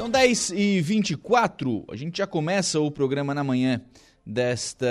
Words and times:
São 0.00 0.08
10 0.08 0.52
e 0.52 0.80
24 0.80 1.84
a 1.90 1.94
gente 1.94 2.16
já 2.16 2.26
começa 2.26 2.80
o 2.80 2.90
programa 2.90 3.34
na 3.34 3.44
manhã 3.44 3.82
desta 4.24 4.86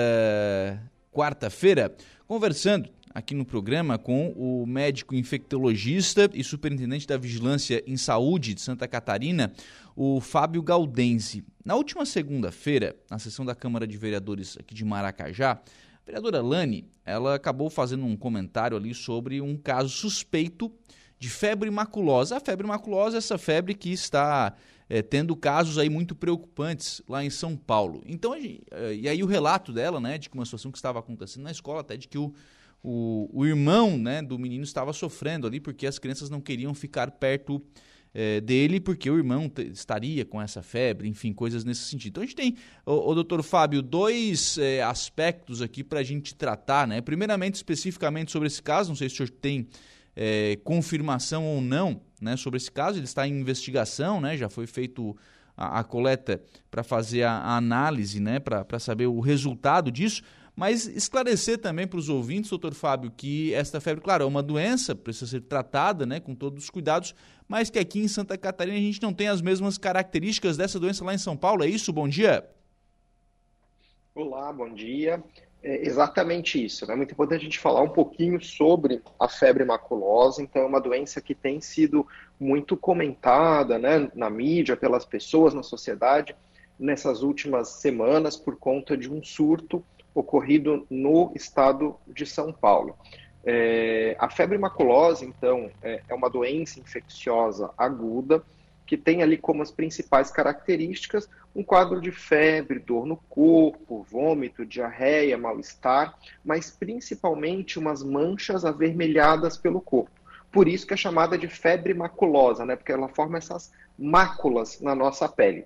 quarta-feira, 1.10 1.92
conversando 2.28 2.88
aqui 3.12 3.34
no 3.34 3.44
programa 3.44 3.98
com 3.98 4.28
o 4.36 4.64
médico 4.64 5.16
infectologista 5.16 6.30
e 6.32 6.44
superintendente 6.44 7.08
da 7.08 7.18
Vigilância 7.18 7.82
em 7.88 7.96
Saúde 7.96 8.54
de 8.54 8.60
Santa 8.60 8.86
Catarina, 8.86 9.52
o 9.96 10.20
Fábio 10.20 10.62
Galdense. 10.62 11.42
Na 11.64 11.74
última 11.74 12.06
segunda-feira, 12.06 12.94
na 13.10 13.18
sessão 13.18 13.44
da 13.44 13.56
Câmara 13.56 13.88
de 13.88 13.96
Vereadores 13.98 14.56
aqui 14.60 14.76
de 14.76 14.84
Maracajá, 14.84 15.54
a 15.54 16.06
vereadora 16.06 16.40
Lani, 16.40 16.84
ela 17.04 17.34
acabou 17.34 17.68
fazendo 17.68 18.04
um 18.04 18.16
comentário 18.16 18.76
ali 18.76 18.94
sobre 18.94 19.40
um 19.40 19.56
caso 19.56 19.88
suspeito 19.88 20.70
de 21.18 21.28
febre 21.28 21.68
maculosa. 21.68 22.36
A 22.36 22.40
febre 22.40 22.64
maculosa 22.64 23.16
é 23.16 23.18
essa 23.18 23.36
febre 23.36 23.74
que 23.74 23.90
está 23.90 24.54
é, 24.90 25.00
tendo 25.00 25.36
casos 25.36 25.78
aí 25.78 25.88
muito 25.88 26.16
preocupantes 26.16 27.00
lá 27.08 27.24
em 27.24 27.30
São 27.30 27.56
Paulo. 27.56 28.02
Então, 28.04 28.34
é, 28.34 28.92
e 28.92 29.08
aí 29.08 29.22
o 29.22 29.26
relato 29.26 29.72
dela, 29.72 30.00
né, 30.00 30.18
de 30.18 30.28
uma 30.34 30.44
situação 30.44 30.72
que 30.72 30.78
estava 30.78 30.98
acontecendo 30.98 31.44
na 31.44 31.52
escola, 31.52 31.80
até 31.80 31.96
de 31.96 32.08
que 32.08 32.18
o, 32.18 32.34
o, 32.82 33.30
o 33.32 33.46
irmão 33.46 33.96
né, 33.96 34.20
do 34.20 34.36
menino 34.36 34.64
estava 34.64 34.92
sofrendo 34.92 35.46
ali 35.46 35.60
porque 35.60 35.86
as 35.86 36.00
crianças 36.00 36.28
não 36.28 36.40
queriam 36.40 36.74
ficar 36.74 37.12
perto 37.12 37.62
é, 38.12 38.40
dele 38.40 38.80
porque 38.80 39.08
o 39.08 39.16
irmão 39.16 39.48
estaria 39.72 40.24
com 40.24 40.42
essa 40.42 40.60
febre, 40.60 41.08
enfim, 41.08 41.32
coisas 41.32 41.64
nesse 41.64 41.82
sentido. 41.82 42.10
Então 42.10 42.22
a 42.24 42.26
gente 42.26 42.34
tem, 42.34 42.56
o, 42.84 43.10
o 43.10 43.14
doutor 43.14 43.44
Fábio, 43.44 43.82
dois 43.82 44.58
é, 44.58 44.82
aspectos 44.82 45.62
aqui 45.62 45.84
para 45.84 46.00
a 46.00 46.02
gente 46.02 46.34
tratar, 46.34 46.88
né? 46.88 47.00
Primeiramente, 47.00 47.54
especificamente 47.54 48.32
sobre 48.32 48.48
esse 48.48 48.60
caso, 48.60 48.88
não 48.88 48.96
sei 48.96 49.08
se 49.08 49.14
o 49.14 49.16
senhor 49.18 49.30
tem 49.30 49.68
é, 50.14 50.56
confirmação 50.64 51.46
ou 51.46 51.60
não 51.60 52.00
né, 52.20 52.36
sobre 52.36 52.56
esse 52.58 52.70
caso. 52.70 52.98
Ele 52.98 53.04
está 53.04 53.26
em 53.26 53.40
investigação, 53.40 54.20
né, 54.20 54.36
já 54.36 54.48
foi 54.48 54.66
feito 54.66 55.16
a, 55.56 55.80
a 55.80 55.84
coleta 55.84 56.42
para 56.70 56.82
fazer 56.82 57.22
a, 57.22 57.32
a, 57.32 57.56
análise, 57.56 58.20
né, 58.20 58.38
para 58.38 58.78
saber 58.78 59.06
o 59.06 59.20
resultado 59.20 59.90
disso. 59.90 60.22
Mas 60.54 60.86
esclarecer 60.86 61.58
também 61.58 61.86
para 61.86 61.98
os 61.98 62.08
ouvintes, 62.08 62.50
doutor 62.50 62.74
Fábio, 62.74 63.10
que 63.10 63.54
esta 63.54 63.80
febre, 63.80 64.02
claro, 64.02 64.24
é 64.24 64.26
uma 64.26 64.42
doença, 64.42 64.94
precisa 64.94 65.26
ser 65.26 65.40
tratada 65.42 66.04
né, 66.04 66.20
com 66.20 66.34
todos 66.34 66.64
os 66.64 66.70
cuidados, 66.70 67.14
mas 67.48 67.70
que 67.70 67.78
aqui 67.78 68.00
em 68.00 68.08
Santa 68.08 68.36
Catarina 68.36 68.76
a 68.76 68.80
gente 68.80 69.00
não 69.00 69.14
tem 69.14 69.28
as 69.28 69.40
mesmas 69.40 69.78
características 69.78 70.56
dessa 70.56 70.78
doença 70.78 71.04
lá 71.04 71.14
em 71.14 71.18
São 71.18 71.36
Paulo. 71.36 71.64
É 71.64 71.68
isso? 71.68 71.92
Bom 71.92 72.08
dia. 72.08 72.46
Olá, 74.14 74.52
bom 74.52 74.74
dia 74.74 75.22
é 75.62 75.86
exatamente 75.86 76.62
isso. 76.62 76.84
É 76.84 76.88
né? 76.88 76.94
muito 76.96 77.12
importante 77.12 77.40
a 77.40 77.44
gente 77.44 77.58
falar 77.58 77.82
um 77.82 77.88
pouquinho 77.88 78.40
sobre 78.42 79.02
a 79.18 79.28
febre 79.28 79.64
maculosa. 79.64 80.42
Então, 80.42 80.62
é 80.62 80.66
uma 80.66 80.80
doença 80.80 81.20
que 81.20 81.34
tem 81.34 81.60
sido 81.60 82.06
muito 82.38 82.76
comentada 82.76 83.78
né, 83.78 84.10
na 84.14 84.30
mídia, 84.30 84.76
pelas 84.76 85.04
pessoas, 85.04 85.52
na 85.52 85.62
sociedade, 85.62 86.34
nessas 86.78 87.22
últimas 87.22 87.68
semanas, 87.68 88.36
por 88.36 88.56
conta 88.56 88.96
de 88.96 89.12
um 89.12 89.22
surto 89.22 89.84
ocorrido 90.14 90.86
no 90.90 91.30
estado 91.34 91.96
de 92.06 92.24
São 92.24 92.52
Paulo. 92.52 92.96
É, 93.44 94.16
a 94.18 94.28
febre 94.28 94.58
maculosa, 94.58 95.24
então, 95.24 95.70
é, 95.82 96.02
é 96.08 96.14
uma 96.14 96.28
doença 96.28 96.80
infecciosa 96.80 97.70
aguda 97.76 98.42
que 98.86 98.96
tem 98.96 99.22
ali 99.22 99.36
como 99.36 99.62
as 99.62 99.70
principais 99.70 100.30
características 100.30 101.28
um 101.54 101.62
quadro 101.62 102.00
de 102.00 102.12
febre, 102.12 102.78
dor 102.78 103.06
no 103.06 103.16
corpo, 103.16 104.06
vômito, 104.08 104.64
diarreia, 104.64 105.36
mal-estar, 105.36 106.16
mas 106.44 106.70
principalmente 106.70 107.78
umas 107.78 108.02
manchas 108.02 108.64
avermelhadas 108.64 109.56
pelo 109.56 109.80
corpo. 109.80 110.10
Por 110.52 110.68
isso 110.68 110.86
que 110.86 110.94
é 110.94 110.96
chamada 110.96 111.38
de 111.38 111.48
febre 111.48 111.94
maculosa, 111.94 112.64
né? 112.64 112.76
Porque 112.76 112.92
ela 112.92 113.08
forma 113.08 113.38
essas 113.38 113.72
máculas 113.98 114.80
na 114.80 114.94
nossa 114.94 115.28
pele. 115.28 115.64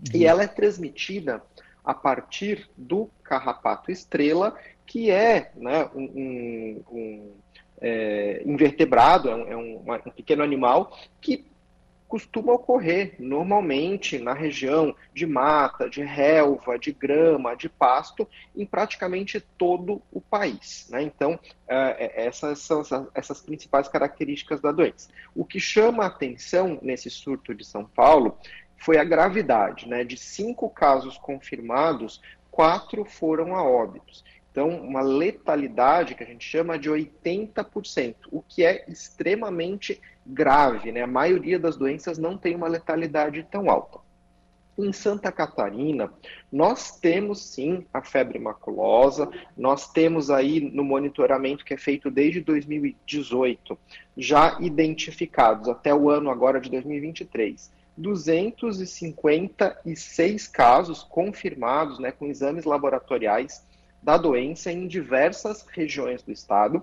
Uhum. 0.00 0.20
E 0.20 0.26
ela 0.26 0.42
é 0.42 0.46
transmitida 0.46 1.42
a 1.84 1.94
partir 1.94 2.68
do 2.76 3.08
carrapato 3.22 3.90
estrela, 3.90 4.56
que 4.84 5.10
é 5.10 5.52
né, 5.56 5.88
um, 5.94 6.02
um, 6.02 6.84
um 6.90 7.32
é, 7.80 8.42
invertebrado, 8.44 9.30
é, 9.30 9.34
um, 9.56 9.94
é 9.94 10.02
um, 10.06 10.10
pequeno 10.10 10.42
animal 10.42 10.96
que 11.20 11.46
costuma 12.08 12.54
ocorrer 12.54 13.14
normalmente 13.18 14.18
na 14.18 14.32
região 14.32 14.96
de 15.12 15.26
mata, 15.26 15.88
de 15.90 16.02
relva, 16.02 16.78
de 16.78 16.90
grama, 16.90 17.54
de 17.54 17.68
pasto, 17.68 18.26
em 18.56 18.64
praticamente 18.64 19.38
todo 19.58 20.00
o 20.10 20.20
país. 20.20 20.88
Né? 20.90 21.02
Então, 21.02 21.38
é, 21.68 22.06
é, 22.06 22.26
essas 22.26 22.60
são 22.60 22.82
essas 23.14 23.42
principais 23.42 23.86
características 23.88 24.60
da 24.60 24.72
doença. 24.72 25.10
O 25.34 25.44
que 25.44 25.60
chama 25.60 26.04
a 26.04 26.08
atenção 26.08 26.78
nesse 26.80 27.10
surto 27.10 27.54
de 27.54 27.64
São 27.64 27.84
Paulo 27.84 28.38
foi 28.78 28.96
a 28.96 29.04
gravidade. 29.04 29.86
Né? 29.86 30.02
De 30.02 30.16
cinco 30.16 30.70
casos 30.70 31.18
confirmados, 31.18 32.22
quatro 32.50 33.04
foram 33.04 33.54
a 33.54 33.62
óbitos. 33.62 34.24
Então, 34.58 34.70
uma 34.70 35.02
letalidade 35.02 36.16
que 36.16 36.24
a 36.24 36.26
gente 36.26 36.44
chama 36.44 36.76
de 36.76 36.90
80%, 36.90 38.16
o 38.32 38.42
que 38.42 38.64
é 38.64 38.84
extremamente 38.88 40.00
grave, 40.26 40.90
né? 40.90 41.02
A 41.02 41.06
maioria 41.06 41.60
das 41.60 41.76
doenças 41.76 42.18
não 42.18 42.36
tem 42.36 42.56
uma 42.56 42.66
letalidade 42.66 43.46
tão 43.48 43.70
alta. 43.70 44.00
Em 44.76 44.92
Santa 44.92 45.30
Catarina, 45.30 46.12
nós 46.50 46.98
temos 46.98 47.40
sim 47.40 47.86
a 47.94 48.02
febre 48.02 48.40
maculosa, 48.40 49.30
nós 49.56 49.92
temos 49.92 50.28
aí 50.28 50.60
no 50.60 50.82
monitoramento 50.82 51.64
que 51.64 51.74
é 51.74 51.78
feito 51.78 52.10
desde 52.10 52.40
2018, 52.40 53.78
já 54.16 54.58
identificados 54.60 55.68
até 55.68 55.94
o 55.94 56.10
ano 56.10 56.30
agora 56.30 56.60
de 56.60 56.68
2023, 56.68 57.70
256 57.96 60.48
casos 60.48 61.04
confirmados 61.04 62.00
né, 62.00 62.10
com 62.10 62.26
exames 62.26 62.64
laboratoriais 62.64 63.67
da 64.02 64.16
doença 64.16 64.70
em 64.70 64.86
diversas 64.86 65.64
regiões 65.72 66.22
do 66.22 66.32
estado, 66.32 66.82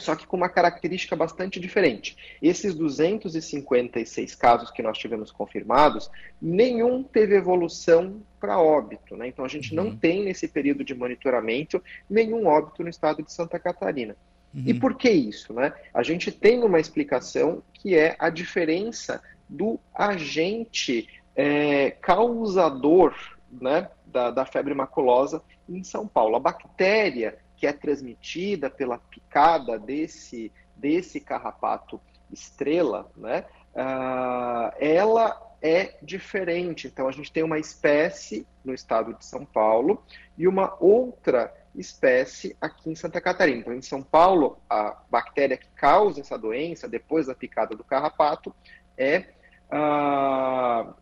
só 0.00 0.16
que 0.16 0.26
com 0.26 0.36
uma 0.36 0.48
característica 0.48 1.14
bastante 1.14 1.60
diferente. 1.60 2.16
Esses 2.40 2.74
256 2.74 4.34
casos 4.34 4.70
que 4.70 4.82
nós 4.82 4.98
tivemos 4.98 5.30
confirmados, 5.30 6.10
nenhum 6.40 7.02
teve 7.02 7.36
evolução 7.36 8.22
para 8.40 8.58
óbito. 8.58 9.16
Né? 9.16 9.28
Então, 9.28 9.44
a 9.44 9.48
gente 9.48 9.76
uhum. 9.76 9.84
não 9.84 9.96
tem, 9.96 10.24
nesse 10.24 10.48
período 10.48 10.82
de 10.82 10.94
monitoramento, 10.94 11.82
nenhum 12.08 12.46
óbito 12.46 12.82
no 12.82 12.88
estado 12.88 13.22
de 13.22 13.32
Santa 13.32 13.58
Catarina. 13.58 14.16
Uhum. 14.54 14.64
E 14.66 14.74
por 14.74 14.96
que 14.96 15.10
isso? 15.10 15.52
Né? 15.52 15.72
A 15.92 16.02
gente 16.02 16.32
tem 16.32 16.62
uma 16.64 16.80
explicação 16.80 17.62
que 17.74 17.94
é 17.94 18.16
a 18.18 18.30
diferença 18.30 19.22
do 19.48 19.78
agente 19.94 21.08
é, 21.36 21.90
causador 21.90 23.14
né, 23.50 23.88
da, 24.06 24.30
da 24.30 24.44
febre 24.44 24.74
maculosa 24.74 25.42
em 25.68 25.82
São 25.82 26.06
Paulo. 26.06 26.36
A 26.36 26.40
bactéria 26.40 27.38
que 27.56 27.66
é 27.66 27.72
transmitida 27.72 28.70
pela 28.70 28.98
picada 28.98 29.78
desse, 29.78 30.50
desse 30.76 31.20
carrapato 31.20 32.00
estrela, 32.32 33.10
né, 33.16 33.44
uh, 33.74 34.74
ela 34.78 35.38
é 35.62 35.98
diferente. 36.02 36.86
Então, 36.86 37.06
a 37.06 37.12
gente 37.12 37.30
tem 37.30 37.42
uma 37.42 37.58
espécie 37.58 38.46
no 38.64 38.72
estado 38.72 39.14
de 39.14 39.24
São 39.24 39.44
Paulo 39.44 40.02
e 40.38 40.48
uma 40.48 40.74
outra 40.80 41.54
espécie 41.74 42.56
aqui 42.60 42.90
em 42.90 42.94
Santa 42.94 43.20
Catarina. 43.20 43.60
Então, 43.60 43.74
em 43.74 43.82
São 43.82 44.02
Paulo, 44.02 44.58
a 44.68 44.96
bactéria 45.10 45.56
que 45.56 45.68
causa 45.70 46.20
essa 46.20 46.38
doença, 46.38 46.88
depois 46.88 47.26
da 47.26 47.34
picada 47.34 47.76
do 47.76 47.84
carrapato, 47.84 48.54
é 48.96 49.26
uh, 49.70 50.94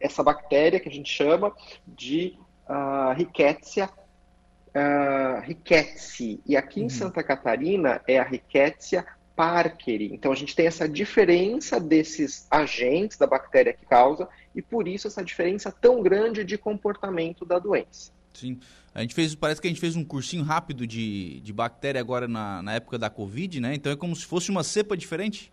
essa 0.00 0.22
bactéria 0.22 0.80
que 0.80 0.88
a 0.88 0.92
gente 0.92 1.10
chama 1.10 1.52
de 1.86 2.38
uh, 2.68 3.14
Rickettsia 3.14 3.88
uh, 4.74 5.40
Rickettsia. 5.42 6.38
E 6.46 6.56
aqui 6.56 6.80
uhum. 6.80 6.86
em 6.86 6.88
Santa 6.88 7.22
Catarina 7.22 8.00
é 8.06 8.18
a 8.18 8.24
Rickettsia 8.24 9.04
parkeri. 9.34 10.12
Então 10.12 10.32
a 10.32 10.34
gente 10.34 10.54
tem 10.54 10.66
essa 10.66 10.88
diferença 10.88 11.80
desses 11.80 12.46
agentes 12.50 13.16
da 13.16 13.26
bactéria 13.26 13.72
que 13.72 13.86
causa 13.86 14.28
e 14.54 14.60
por 14.60 14.86
isso 14.86 15.06
essa 15.06 15.24
diferença 15.24 15.72
tão 15.72 16.02
grande 16.02 16.44
de 16.44 16.58
comportamento 16.58 17.44
da 17.44 17.58
doença. 17.58 18.12
Sim. 18.34 18.58
A 18.94 19.00
gente 19.00 19.14
fez, 19.14 19.34
parece 19.34 19.60
que 19.60 19.66
a 19.66 19.70
gente 19.70 19.80
fez 19.80 19.96
um 19.96 20.04
cursinho 20.04 20.42
rápido 20.42 20.86
de, 20.86 21.40
de 21.40 21.52
bactéria 21.52 22.00
agora 22.00 22.26
na, 22.26 22.60
na 22.62 22.74
época 22.74 22.98
da 22.98 23.08
Covid, 23.08 23.60
né? 23.60 23.74
Então 23.74 23.90
é 23.90 23.96
como 23.96 24.14
se 24.14 24.26
fosse 24.26 24.50
uma 24.50 24.64
cepa 24.64 24.96
diferente? 24.96 25.52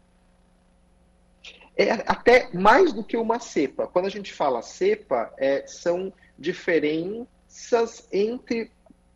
É 1.78 1.92
até 2.08 2.50
mais 2.54 2.92
do 2.92 3.04
que 3.04 3.16
uma 3.16 3.40
cepa. 3.40 3.86
Quando 3.88 4.08
a 4.08 4.10
gente 4.10 4.34
fala 4.34 4.62
cepa, 4.62 5.32
é, 5.38 5.66
são 5.68 6.12
diferenças 6.38 8.08
entre 8.12 8.72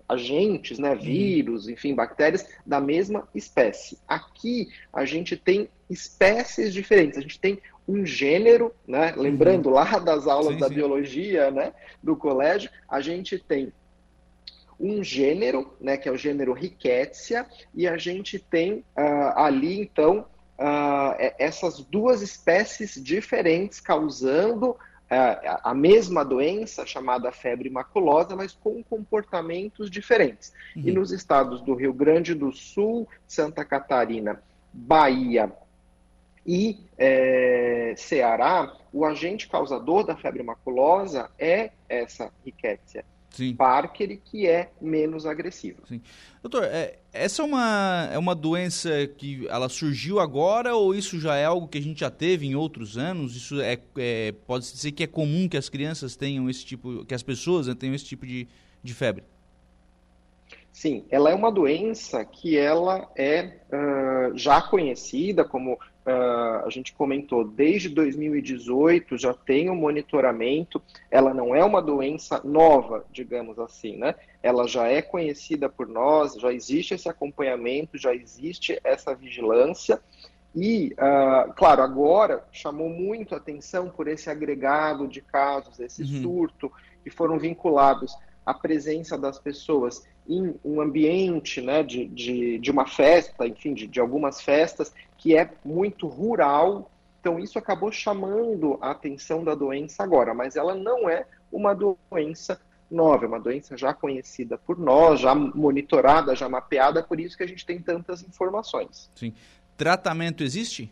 agentes, 0.07 0.77
né, 0.77 0.91
uhum. 0.91 0.99
vírus, 0.99 1.69
enfim, 1.69 1.95
bactérias 1.95 2.45
da 2.65 2.79
mesma 2.79 3.27
espécie. 3.33 3.97
Aqui 4.07 4.69
a 4.91 5.05
gente 5.05 5.37
tem 5.37 5.69
espécies 5.89 6.73
diferentes. 6.73 7.17
A 7.17 7.21
gente 7.21 7.39
tem 7.39 7.59
um 7.87 8.05
gênero, 8.05 8.73
né? 8.87 9.13
Lembrando 9.17 9.67
uhum. 9.67 9.75
lá 9.75 9.99
das 9.99 10.27
aulas 10.27 10.53
sim, 10.53 10.59
da 10.59 10.67
sim. 10.67 10.75
biologia, 10.75 11.49
né, 11.49 11.73
do 12.01 12.15
colégio, 12.15 12.69
a 12.87 13.01
gente 13.01 13.39
tem 13.39 13.73
um 14.79 15.03
gênero, 15.03 15.73
né, 15.79 15.95
que 15.95 16.09
é 16.09 16.11
o 16.11 16.17
gênero 16.17 16.53
Rickettsia, 16.53 17.45
e 17.73 17.87
a 17.87 17.97
gente 17.97 18.39
tem 18.39 18.83
uh, 18.97 19.33
ali 19.35 19.79
então 19.79 20.25
uh, 20.61 21.33
essas 21.39 21.79
duas 21.79 22.21
espécies 22.21 23.01
diferentes 23.01 23.79
causando 23.79 24.71
uh, 24.71 24.77
a 25.63 25.73
mesma 25.73 26.23
doença 26.23 26.85
chamada 26.85 27.31
febre 27.31 27.69
maculosa, 27.69 28.35
mas 28.35 28.53
com 28.53 28.83
comportamentos 28.83 29.89
diferentes. 29.89 30.53
Uhum. 30.75 30.83
E 30.85 30.91
nos 30.91 31.11
estados 31.11 31.61
do 31.61 31.73
Rio 31.73 31.93
Grande 31.93 32.35
do 32.35 32.51
Sul, 32.51 33.07
Santa 33.27 33.65
Catarina, 33.65 34.41
Bahia 34.71 35.51
e 36.45 36.79
é, 36.97 37.93
Ceará, 37.97 38.73
o 38.91 39.05
agente 39.05 39.47
causador 39.47 40.05
da 40.05 40.15
febre 40.15 40.41
maculosa 40.41 41.29
é 41.37 41.71
essa 41.87 42.31
rickettsia 42.43 43.03
Sim. 43.31 43.55
Parker, 43.55 44.19
que 44.23 44.45
é 44.45 44.69
menos 44.81 45.25
agressiva. 45.25 45.79
Sim. 45.87 46.01
Doutor, 46.41 46.65
é, 46.65 46.99
essa 47.13 47.41
é 47.41 47.45
uma, 47.45 48.09
é 48.11 48.17
uma 48.17 48.35
doença 48.35 48.89
que 49.17 49.47
ela 49.47 49.69
surgiu 49.69 50.19
agora 50.19 50.75
ou 50.75 50.93
isso 50.93 51.19
já 51.19 51.35
é 51.35 51.45
algo 51.45 51.67
que 51.67 51.77
a 51.77 51.81
gente 51.81 52.01
já 52.01 52.11
teve 52.11 52.45
em 52.45 52.55
outros 52.55 52.97
anos? 52.97 53.35
Isso 53.35 53.61
é, 53.61 53.79
é 53.97 54.33
pode 54.45 54.69
dizer 54.69 54.91
que 54.91 55.03
é 55.03 55.07
comum 55.07 55.47
que 55.47 55.55
as 55.55 55.69
crianças 55.69 56.15
tenham 56.15 56.49
esse 56.49 56.65
tipo, 56.65 57.05
que 57.05 57.13
as 57.13 57.23
pessoas 57.23 57.67
né, 57.67 57.75
tenham 57.75 57.95
esse 57.95 58.05
tipo 58.05 58.25
de, 58.25 58.47
de 58.83 58.93
febre? 58.93 59.23
Sim, 60.73 61.05
ela 61.09 61.29
é 61.29 61.35
uma 61.35 61.51
doença 61.51 62.25
que 62.25 62.57
ela 62.57 63.09
é 63.15 63.59
uh, 63.71 64.37
já 64.37 64.61
conhecida 64.61 65.43
como 65.43 65.77
uh, 66.05 66.65
a 66.65 66.69
gente 66.69 66.93
comentou, 66.93 67.43
desde 67.43 67.89
2018 67.89 69.17
já 69.17 69.33
tem 69.33 69.69
um 69.69 69.75
monitoramento, 69.75 70.81
ela 71.09 71.33
não 71.33 71.55
é 71.55 71.63
uma 71.63 71.81
doença 71.81 72.41
nova, 72.43 73.05
digamos 73.11 73.59
assim, 73.59 73.97
né? 73.97 74.15
Ela 74.41 74.67
já 74.67 74.87
é 74.87 75.01
conhecida 75.01 75.69
por 75.69 75.87
nós, 75.87 76.33
já 76.35 76.51
existe 76.51 76.93
esse 76.93 77.07
acompanhamento, 77.09 77.97
já 77.97 78.13
existe 78.13 78.79
essa 78.83 79.13
vigilância. 79.13 80.01
E, 80.53 80.93
uh, 80.93 81.53
claro, 81.53 81.81
agora 81.81 82.43
chamou 82.51 82.89
muito 82.89 83.33
atenção 83.35 83.89
por 83.89 84.07
esse 84.07 84.29
agregado 84.29 85.07
de 85.07 85.21
casos, 85.21 85.79
esse 85.79 86.03
uhum. 86.03 86.21
surto, 86.21 86.71
que 87.03 87.09
foram 87.09 87.39
vinculados 87.39 88.15
à 88.45 88.53
presença 88.53 89.17
das 89.17 89.39
pessoas 89.39 90.05
em 90.27 90.55
um 90.63 90.81
ambiente 90.81 91.61
né, 91.61 91.83
de, 91.83 92.05
de, 92.05 92.59
de 92.59 92.71
uma 92.71 92.87
festa, 92.87 93.47
enfim, 93.47 93.73
de, 93.73 93.87
de 93.87 93.99
algumas 93.99 94.41
festas, 94.41 94.93
que 95.17 95.35
é 95.35 95.49
muito 95.63 96.07
rural. 96.07 96.89
Então, 97.19 97.39
isso 97.39 97.59
acabou 97.59 97.91
chamando 97.91 98.77
a 98.81 98.91
atenção 98.91 99.43
da 99.43 99.53
doença 99.53 100.03
agora, 100.03 100.33
mas 100.33 100.55
ela 100.55 100.75
não 100.75 101.09
é 101.09 101.25
uma 101.51 101.75
doença 101.75 102.59
nova, 102.89 103.25
é 103.25 103.27
uma 103.27 103.39
doença 103.39 103.77
já 103.77 103.93
conhecida 103.93 104.57
por 104.57 104.77
nós, 104.77 105.19
já 105.19 105.33
monitorada, 105.33 106.35
já 106.35 106.49
mapeada, 106.49 107.01
por 107.01 107.19
isso 107.19 107.37
que 107.37 107.43
a 107.43 107.47
gente 107.47 107.65
tem 107.65 107.79
tantas 107.79 108.21
informações. 108.23 109.09
Sim. 109.15 109.33
Tratamento 109.77 110.43
existe? 110.43 110.91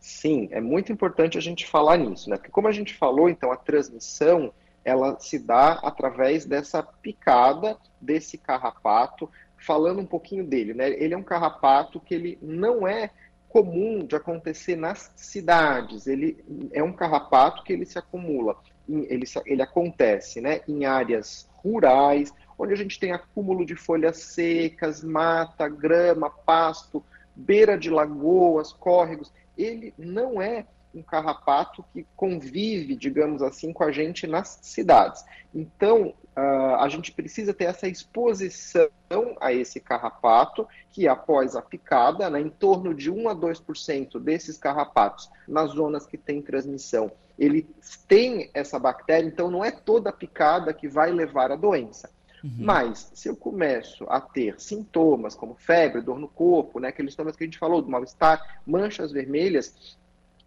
Sim, 0.00 0.48
é 0.50 0.60
muito 0.60 0.90
importante 0.90 1.36
a 1.36 1.40
gente 1.40 1.66
falar 1.66 1.98
nisso, 1.98 2.30
né? 2.30 2.36
Porque 2.36 2.50
como 2.50 2.66
a 2.66 2.72
gente 2.72 2.94
falou, 2.94 3.28
então 3.28 3.52
a 3.52 3.56
transmissão 3.56 4.52
ela 4.84 5.18
se 5.20 5.38
dá 5.38 5.72
através 5.82 6.44
dessa 6.44 6.82
picada 6.82 7.76
desse 8.00 8.38
carrapato. 8.38 9.30
Falando 9.58 10.00
um 10.00 10.06
pouquinho 10.06 10.44
dele, 10.44 10.72
né? 10.72 10.88
Ele 10.88 11.12
é 11.12 11.16
um 11.16 11.22
carrapato 11.22 12.00
que 12.00 12.14
ele 12.14 12.38
não 12.40 12.88
é 12.88 13.10
comum 13.50 14.06
de 14.06 14.16
acontecer 14.16 14.76
nas 14.76 15.12
cidades. 15.16 16.06
Ele 16.06 16.42
é 16.72 16.82
um 16.82 16.92
carrapato 16.92 17.62
que 17.62 17.72
ele 17.72 17.84
se 17.84 17.98
acumula, 17.98 18.56
ele, 18.88 19.26
ele 19.44 19.60
acontece, 19.62 20.40
né? 20.40 20.60
Em 20.66 20.86
áreas 20.86 21.48
rurais, 21.62 22.32
onde 22.58 22.72
a 22.72 22.76
gente 22.76 22.98
tem 22.98 23.12
acúmulo 23.12 23.66
de 23.66 23.76
folhas 23.76 24.18
secas, 24.18 25.04
mata, 25.04 25.68
grama, 25.68 26.30
pasto, 26.30 27.04
beira 27.34 27.76
de 27.76 27.90
lagoas, 27.90 28.72
córregos. 28.72 29.32
Ele 29.58 29.92
não 29.98 30.40
é 30.40 30.64
um 30.94 31.02
carrapato 31.02 31.84
que 31.92 32.06
convive, 32.16 32.96
digamos 32.96 33.42
assim, 33.42 33.72
com 33.72 33.84
a 33.84 33.92
gente 33.92 34.26
nas 34.26 34.58
cidades. 34.62 35.24
Então, 35.54 36.14
uh, 36.36 36.76
a 36.78 36.88
gente 36.88 37.12
precisa 37.12 37.54
ter 37.54 37.64
essa 37.64 37.88
exposição 37.88 38.88
a 39.40 39.52
esse 39.52 39.80
carrapato, 39.80 40.66
que 40.90 41.06
após 41.06 41.54
a 41.54 41.62
picada, 41.62 42.28
né, 42.28 42.40
em 42.40 42.50
torno 42.50 42.94
de 42.94 43.10
1 43.10 43.28
a 43.28 43.34
2% 43.34 44.18
desses 44.20 44.56
carrapatos 44.56 45.30
nas 45.46 45.70
zonas 45.70 46.06
que 46.06 46.18
tem 46.18 46.42
transmissão, 46.42 47.10
ele 47.38 47.66
tem 48.06 48.50
essa 48.52 48.78
bactéria, 48.78 49.26
então 49.26 49.50
não 49.50 49.64
é 49.64 49.70
toda 49.70 50.10
a 50.10 50.12
picada 50.12 50.74
que 50.74 50.88
vai 50.88 51.10
levar 51.10 51.50
à 51.50 51.56
doença. 51.56 52.10
Uhum. 52.42 52.56
Mas, 52.58 53.10
se 53.14 53.28
eu 53.28 53.36
começo 53.36 54.04
a 54.08 54.20
ter 54.20 54.58
sintomas 54.58 55.34
como 55.34 55.54
febre, 55.54 56.00
dor 56.00 56.18
no 56.18 56.28
corpo, 56.28 56.80
né, 56.80 56.88
aqueles 56.88 57.12
sintomas 57.12 57.36
que 57.36 57.44
a 57.44 57.46
gente 57.46 57.58
falou, 57.58 57.82
do 57.82 57.90
mal-estar, 57.90 58.60
manchas 58.66 59.12
vermelhas, 59.12 59.98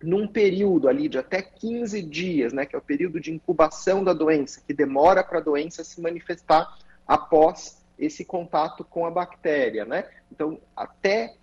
num 0.04 0.28
período 0.28 0.88
ali 0.88 1.08
de 1.08 1.18
até 1.18 1.42
15 1.42 2.02
dias, 2.02 2.54
né, 2.54 2.66
que 2.66 2.76
é 2.76 2.80
o 2.80 2.82
período 2.82 3.20
de 3.20 3.32
incubação 3.32 4.04
da 4.04 4.14
doença, 4.14 4.62
que 4.66 4.74
demora 4.74 5.24
para 5.24 5.40
a 5.40 5.42
doença 5.42 5.84
se 5.84 6.02
manifestar 6.02 6.78
após 7.08 7.84
esse 7.98 8.26
contato 8.26 8.84
com 8.84 9.06
a 9.06 9.12
bactéria, 9.12 9.86
né? 9.86 10.06
Então, 10.32 10.60
até 10.76 11.36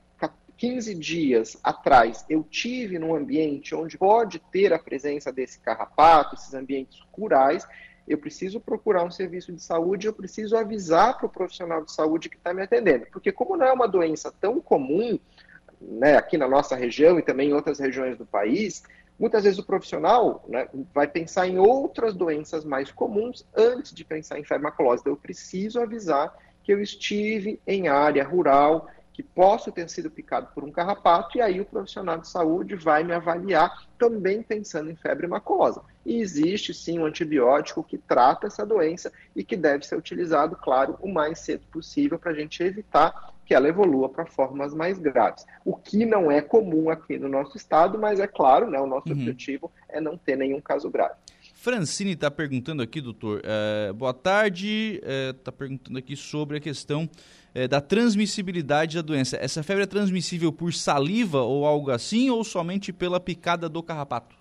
15 0.60 0.94
dias 0.94 1.56
atrás, 1.64 2.22
eu 2.28 2.42
tive 2.42 2.98
num 2.98 3.14
ambiente 3.14 3.74
onde 3.74 3.96
pode 3.96 4.38
ter 4.52 4.74
a 4.74 4.78
presença 4.78 5.32
desse 5.32 5.58
carrapato, 5.58 6.34
esses 6.34 6.52
ambientes 6.52 7.00
rurais, 7.16 7.66
eu 8.06 8.18
preciso 8.18 8.60
procurar 8.60 9.02
um 9.02 9.10
serviço 9.10 9.52
de 9.54 9.62
saúde, 9.62 10.06
eu 10.06 10.12
preciso 10.12 10.58
avisar 10.58 11.16
para 11.16 11.24
o 11.24 11.30
profissional 11.30 11.82
de 11.82 11.92
saúde 11.92 12.28
que 12.28 12.36
está 12.36 12.52
me 12.52 12.62
atendendo. 12.62 13.06
Porque 13.10 13.32
como 13.32 13.56
não 13.56 13.66
é 13.66 13.72
uma 13.72 13.88
doença 13.88 14.30
tão 14.38 14.60
comum, 14.60 15.18
né, 15.80 16.16
aqui 16.16 16.36
na 16.36 16.48
nossa 16.48 16.76
região 16.76 17.18
e 17.18 17.22
também 17.22 17.50
em 17.50 17.54
outras 17.54 17.78
regiões 17.78 18.18
do 18.18 18.26
país, 18.26 18.82
muitas 19.18 19.44
vezes 19.44 19.58
o 19.58 19.64
profissional 19.64 20.44
né, 20.48 20.68
vai 20.94 21.06
pensar 21.06 21.46
em 21.46 21.58
outras 21.58 22.14
doenças 22.14 22.64
mais 22.64 22.90
comuns 22.90 23.46
antes 23.54 23.94
de 23.94 24.04
pensar 24.04 24.38
em 24.38 24.44
farmacolose. 24.44 25.02
Então, 25.02 25.12
eu 25.12 25.16
preciso 25.18 25.80
avisar 25.80 26.34
que 26.62 26.72
eu 26.72 26.80
estive 26.80 27.60
em 27.66 27.88
área 27.88 28.24
rural, 28.24 28.88
que 29.12 29.22
posso 29.22 29.70
ter 29.70 29.88
sido 29.90 30.10
picado 30.10 30.48
por 30.54 30.64
um 30.64 30.70
carrapato, 30.70 31.36
e 31.36 31.42
aí 31.42 31.60
o 31.60 31.64
profissional 31.64 32.18
de 32.18 32.28
saúde 32.28 32.74
vai 32.76 33.02
me 33.02 33.12
avaliar 33.12 33.86
também 33.98 34.42
pensando 34.42 34.90
em 34.90 34.96
febre 34.96 35.26
maculosa. 35.26 35.82
E 36.06 36.20
existe 36.20 36.72
sim 36.72 36.98
um 36.98 37.04
antibiótico 37.04 37.84
que 37.84 37.98
trata 37.98 38.46
essa 38.46 38.64
doença 38.64 39.12
e 39.36 39.44
que 39.44 39.56
deve 39.56 39.84
ser 39.84 39.96
utilizado, 39.96 40.56
claro, 40.56 40.96
o 41.00 41.08
mais 41.08 41.40
cedo 41.40 41.66
possível 41.70 42.18
para 42.18 42.30
a 42.30 42.34
gente 42.34 42.62
evitar 42.62 43.34
que 43.50 43.54
ela 43.54 43.66
evolua 43.66 44.08
para 44.08 44.24
formas 44.26 44.72
mais 44.72 44.96
graves. 44.96 45.44
O 45.64 45.74
que 45.74 46.06
não 46.06 46.30
é 46.30 46.40
comum 46.40 46.88
aqui 46.88 47.18
no 47.18 47.28
nosso 47.28 47.56
estado, 47.56 47.98
mas 47.98 48.20
é 48.20 48.26
claro, 48.28 48.70
né, 48.70 48.78
o 48.78 48.86
nosso 48.86 49.08
uhum. 49.08 49.14
objetivo 49.14 49.72
é 49.88 50.00
não 50.00 50.16
ter 50.16 50.36
nenhum 50.36 50.60
caso 50.60 50.88
grave. 50.88 51.16
Francine 51.54 52.12
está 52.12 52.30
perguntando 52.30 52.80
aqui, 52.80 53.00
doutor. 53.00 53.42
É, 53.42 53.92
boa 53.92 54.14
tarde. 54.14 55.00
Está 55.02 55.50
é, 55.50 55.54
perguntando 55.58 55.98
aqui 55.98 56.14
sobre 56.14 56.58
a 56.58 56.60
questão 56.60 57.10
é, 57.52 57.66
da 57.66 57.80
transmissibilidade 57.80 58.94
da 58.94 59.02
doença. 59.02 59.36
Essa 59.36 59.64
febre 59.64 59.82
é 59.82 59.86
transmissível 59.86 60.52
por 60.52 60.72
saliva 60.72 61.40
ou 61.40 61.66
algo 61.66 61.90
assim, 61.90 62.30
ou 62.30 62.44
somente 62.44 62.92
pela 62.92 63.18
picada 63.18 63.68
do 63.68 63.82
carrapato? 63.82 64.36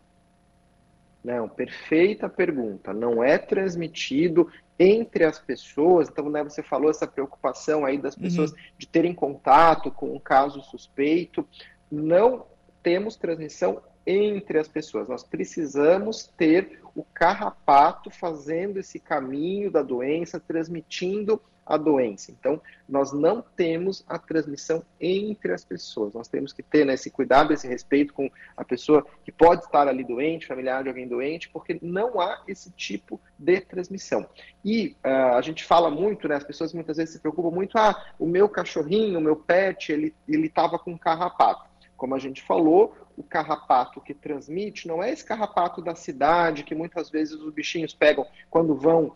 Não, 1.23 1.49
perfeita 1.49 2.29
pergunta. 2.29 2.93
Não 2.93 3.23
é 3.23 3.39
transmitido 3.39 4.47
entre 4.79 5.25
as 5.25 5.37
pessoas. 5.37 6.07
Então, 6.07 6.29
né, 6.29 6.41
você 6.41 6.63
falou 6.63 6.89
essa 6.89 7.05
preocupação 7.05 7.85
aí 7.85 7.97
das 7.97 8.15
pessoas 8.15 8.51
uhum. 8.51 8.57
de 8.77 8.87
terem 8.87 9.13
contato 9.13 9.91
com 9.91 10.15
um 10.15 10.19
caso 10.19 10.61
suspeito. 10.61 11.45
Não 11.91 12.45
temos 12.81 13.17
transmissão 13.17 13.81
entre 14.07 14.57
as 14.57 14.67
pessoas. 14.67 15.09
Nós 15.09 15.23
precisamos 15.23 16.31
ter 16.37 16.79
o 16.95 17.03
carrapato 17.03 18.09
fazendo 18.09 18.79
esse 18.79 18.99
caminho 18.99 19.69
da 19.69 19.83
doença, 19.83 20.39
transmitindo 20.39 21.41
a 21.69 21.77
doença. 21.77 22.31
Então, 22.31 22.59
nós 22.87 23.13
não 23.13 23.43
temos 23.55 24.03
a 24.07 24.17
transmissão 24.17 24.83
entre 24.99 25.53
as 25.53 25.63
pessoas. 25.63 26.15
Nós 26.15 26.27
temos 26.27 26.51
que 26.51 26.63
ter 26.63 26.83
né, 26.83 26.95
esse 26.95 27.11
cuidado, 27.11 27.53
esse 27.53 27.67
respeito 27.67 28.11
com 28.11 28.27
a 28.57 28.65
pessoa 28.65 29.05
que 29.23 29.31
pode 29.31 29.63
estar 29.63 29.87
ali 29.87 30.03
doente, 30.03 30.47
familiar 30.47 30.81
de 30.81 30.89
alguém 30.89 31.07
doente, 31.07 31.47
porque 31.49 31.77
não 31.79 32.19
há 32.19 32.41
esse 32.47 32.71
tipo 32.71 33.21
de 33.37 33.61
transmissão. 33.61 34.27
E 34.65 34.97
uh, 35.05 35.35
a 35.37 35.41
gente 35.41 35.63
fala 35.63 35.91
muito, 35.91 36.27
né, 36.27 36.35
as 36.35 36.43
pessoas 36.43 36.73
muitas 36.73 36.97
vezes 36.97 37.13
se 37.13 37.19
preocupam 37.19 37.51
muito, 37.51 37.77
ah, 37.77 38.13
o 38.17 38.25
meu 38.25 38.49
cachorrinho, 38.49 39.19
o 39.19 39.21
meu 39.21 39.35
pet, 39.35 39.91
ele 39.91 40.13
estava 40.27 40.79
com 40.79 40.97
carrapato. 40.97 41.69
Como 41.95 42.15
a 42.15 42.19
gente 42.19 42.41
falou, 42.41 42.95
o 43.15 43.21
carrapato 43.21 43.99
que 43.99 44.13
transmite 44.13 44.87
não 44.87 45.03
é 45.03 45.11
esse 45.11 45.25
carrapato 45.25 45.81
da 45.81 45.93
cidade 45.93 46.63
que 46.63 46.73
muitas 46.73 47.09
vezes 47.09 47.35
os 47.35 47.53
bichinhos 47.53 47.93
pegam 47.93 48.25
quando 48.49 48.73
vão 48.73 49.13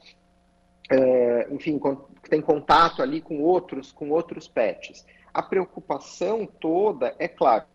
é, 0.90 1.48
enfim, 1.52 1.80
tem 2.30 2.42
contato 2.42 3.02
ali 3.02 3.22
com 3.22 3.42
outros, 3.42 3.92
com 3.92 4.10
outros 4.10 4.48
pets. 4.48 5.06
A 5.34 5.42
preocupação 5.42 6.46
toda, 6.46 7.16
é 7.18 7.28
claro, 7.28 7.66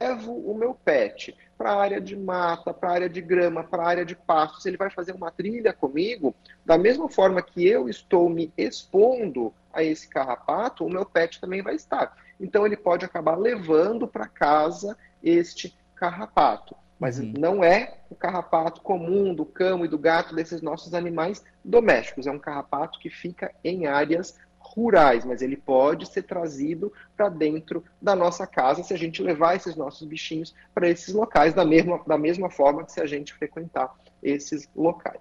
levo 0.00 0.32
o 0.32 0.56
meu 0.56 0.74
pet 0.74 1.36
para 1.56 1.72
a 1.72 1.80
área 1.80 2.00
de 2.00 2.16
mata, 2.16 2.74
para 2.74 2.90
a 2.90 2.92
área 2.92 3.08
de 3.08 3.20
grama, 3.20 3.62
para 3.62 3.84
a 3.84 3.88
área 3.88 4.04
de 4.04 4.16
pastos, 4.16 4.66
ele 4.66 4.76
vai 4.76 4.90
fazer 4.90 5.12
uma 5.12 5.30
trilha 5.30 5.72
comigo, 5.72 6.34
da 6.64 6.76
mesma 6.76 7.08
forma 7.08 7.40
que 7.40 7.64
eu 7.64 7.88
estou 7.88 8.28
me 8.28 8.52
expondo 8.56 9.54
a 9.72 9.82
esse 9.82 10.08
carrapato, 10.08 10.84
o 10.84 10.90
meu 10.90 11.06
pet 11.06 11.40
também 11.40 11.62
vai 11.62 11.76
estar. 11.76 12.16
Então 12.40 12.66
ele 12.66 12.76
pode 12.76 13.04
acabar 13.04 13.38
levando 13.38 14.08
para 14.08 14.26
casa 14.26 14.98
este 15.22 15.76
carrapato. 15.94 16.74
Mas 16.98 17.18
uhum. 17.18 17.32
não 17.36 17.64
é 17.64 17.98
o 18.08 18.14
carrapato 18.14 18.80
comum 18.80 19.34
do 19.34 19.44
cão 19.44 19.84
e 19.84 19.88
do 19.88 19.98
gato, 19.98 20.34
desses 20.34 20.62
nossos 20.62 20.94
animais 20.94 21.44
domésticos. 21.64 22.26
É 22.26 22.30
um 22.30 22.38
carrapato 22.38 22.98
que 22.98 23.10
fica 23.10 23.52
em 23.64 23.86
áreas 23.86 24.38
rurais, 24.58 25.24
mas 25.24 25.42
ele 25.42 25.56
pode 25.56 26.06
ser 26.06 26.22
trazido 26.22 26.92
para 27.16 27.28
dentro 27.28 27.84
da 28.00 28.14
nossa 28.14 28.46
casa 28.46 28.82
se 28.82 28.94
a 28.94 28.96
gente 28.96 29.22
levar 29.22 29.56
esses 29.56 29.76
nossos 29.76 30.06
bichinhos 30.06 30.54
para 30.74 30.88
esses 30.88 31.12
locais 31.12 31.52
da 31.52 31.64
mesma, 31.64 32.00
da 32.06 32.16
mesma 32.16 32.48
forma 32.48 32.84
que 32.84 32.92
se 32.92 33.00
a 33.00 33.06
gente 33.06 33.34
frequentar 33.34 33.92
esses 34.22 34.68
locais. 34.74 35.20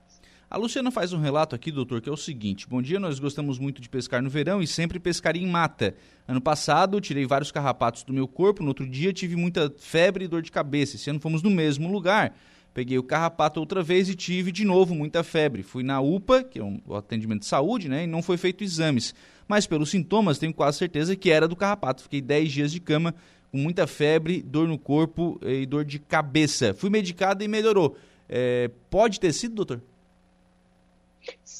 A 0.51 0.57
Luciana 0.57 0.91
faz 0.91 1.13
um 1.13 1.17
relato 1.17 1.55
aqui, 1.55 1.71
doutor, 1.71 2.01
que 2.01 2.09
é 2.09 2.11
o 2.11 2.17
seguinte: 2.17 2.67
Bom 2.67 2.81
dia, 2.81 2.99
nós 2.99 3.19
gostamos 3.19 3.57
muito 3.57 3.81
de 3.81 3.87
pescar 3.87 4.21
no 4.21 4.29
verão 4.29 4.61
e 4.61 4.67
sempre 4.67 4.99
pescaria 4.99 5.41
em 5.41 5.47
mata. 5.47 5.95
Ano 6.27 6.41
passado, 6.41 6.99
tirei 6.99 7.25
vários 7.25 7.53
carrapatos 7.53 8.03
do 8.03 8.11
meu 8.11 8.27
corpo, 8.27 8.61
no 8.61 8.67
outro 8.67 8.85
dia 8.85 9.13
tive 9.13 9.37
muita 9.37 9.73
febre 9.77 10.25
e 10.25 10.27
dor 10.27 10.41
de 10.41 10.51
cabeça. 10.51 10.97
Esse 10.97 11.09
ano 11.09 11.21
fomos 11.21 11.41
no 11.41 11.49
mesmo 11.49 11.89
lugar. 11.89 12.35
Peguei 12.73 12.97
o 12.97 13.03
carrapato 13.03 13.61
outra 13.61 13.81
vez 13.81 14.09
e 14.09 14.13
tive 14.13 14.51
de 14.51 14.65
novo 14.65 14.93
muita 14.93 15.23
febre. 15.23 15.63
Fui 15.63 15.83
na 15.83 16.01
UPA, 16.01 16.43
que 16.43 16.59
é 16.59 16.63
um 16.63 16.81
atendimento 16.97 17.43
de 17.43 17.47
saúde, 17.47 17.87
né? 17.87 18.03
E 18.03 18.07
não 18.07 18.21
foi 18.21 18.35
feito 18.35 18.61
exames. 18.61 19.15
Mas 19.47 19.65
pelos 19.65 19.89
sintomas, 19.89 20.37
tenho 20.37 20.53
quase 20.53 20.79
certeza 20.79 21.15
que 21.15 21.31
era 21.31 21.47
do 21.47 21.55
carrapato. 21.55 22.03
Fiquei 22.03 22.19
10 22.19 22.51
dias 22.51 22.71
de 22.73 22.81
cama, 22.81 23.15
com 23.49 23.57
muita 23.57 23.87
febre, 23.87 24.41
dor 24.41 24.67
no 24.67 24.77
corpo 24.77 25.39
e 25.41 25.65
dor 25.65 25.85
de 25.85 25.97
cabeça. 25.97 26.73
Fui 26.73 26.89
medicado 26.89 27.41
e 27.41 27.47
melhorou. 27.47 27.95
É, 28.27 28.69
pode 28.89 29.17
ter 29.17 29.31
sido, 29.31 29.55
doutor? 29.55 29.81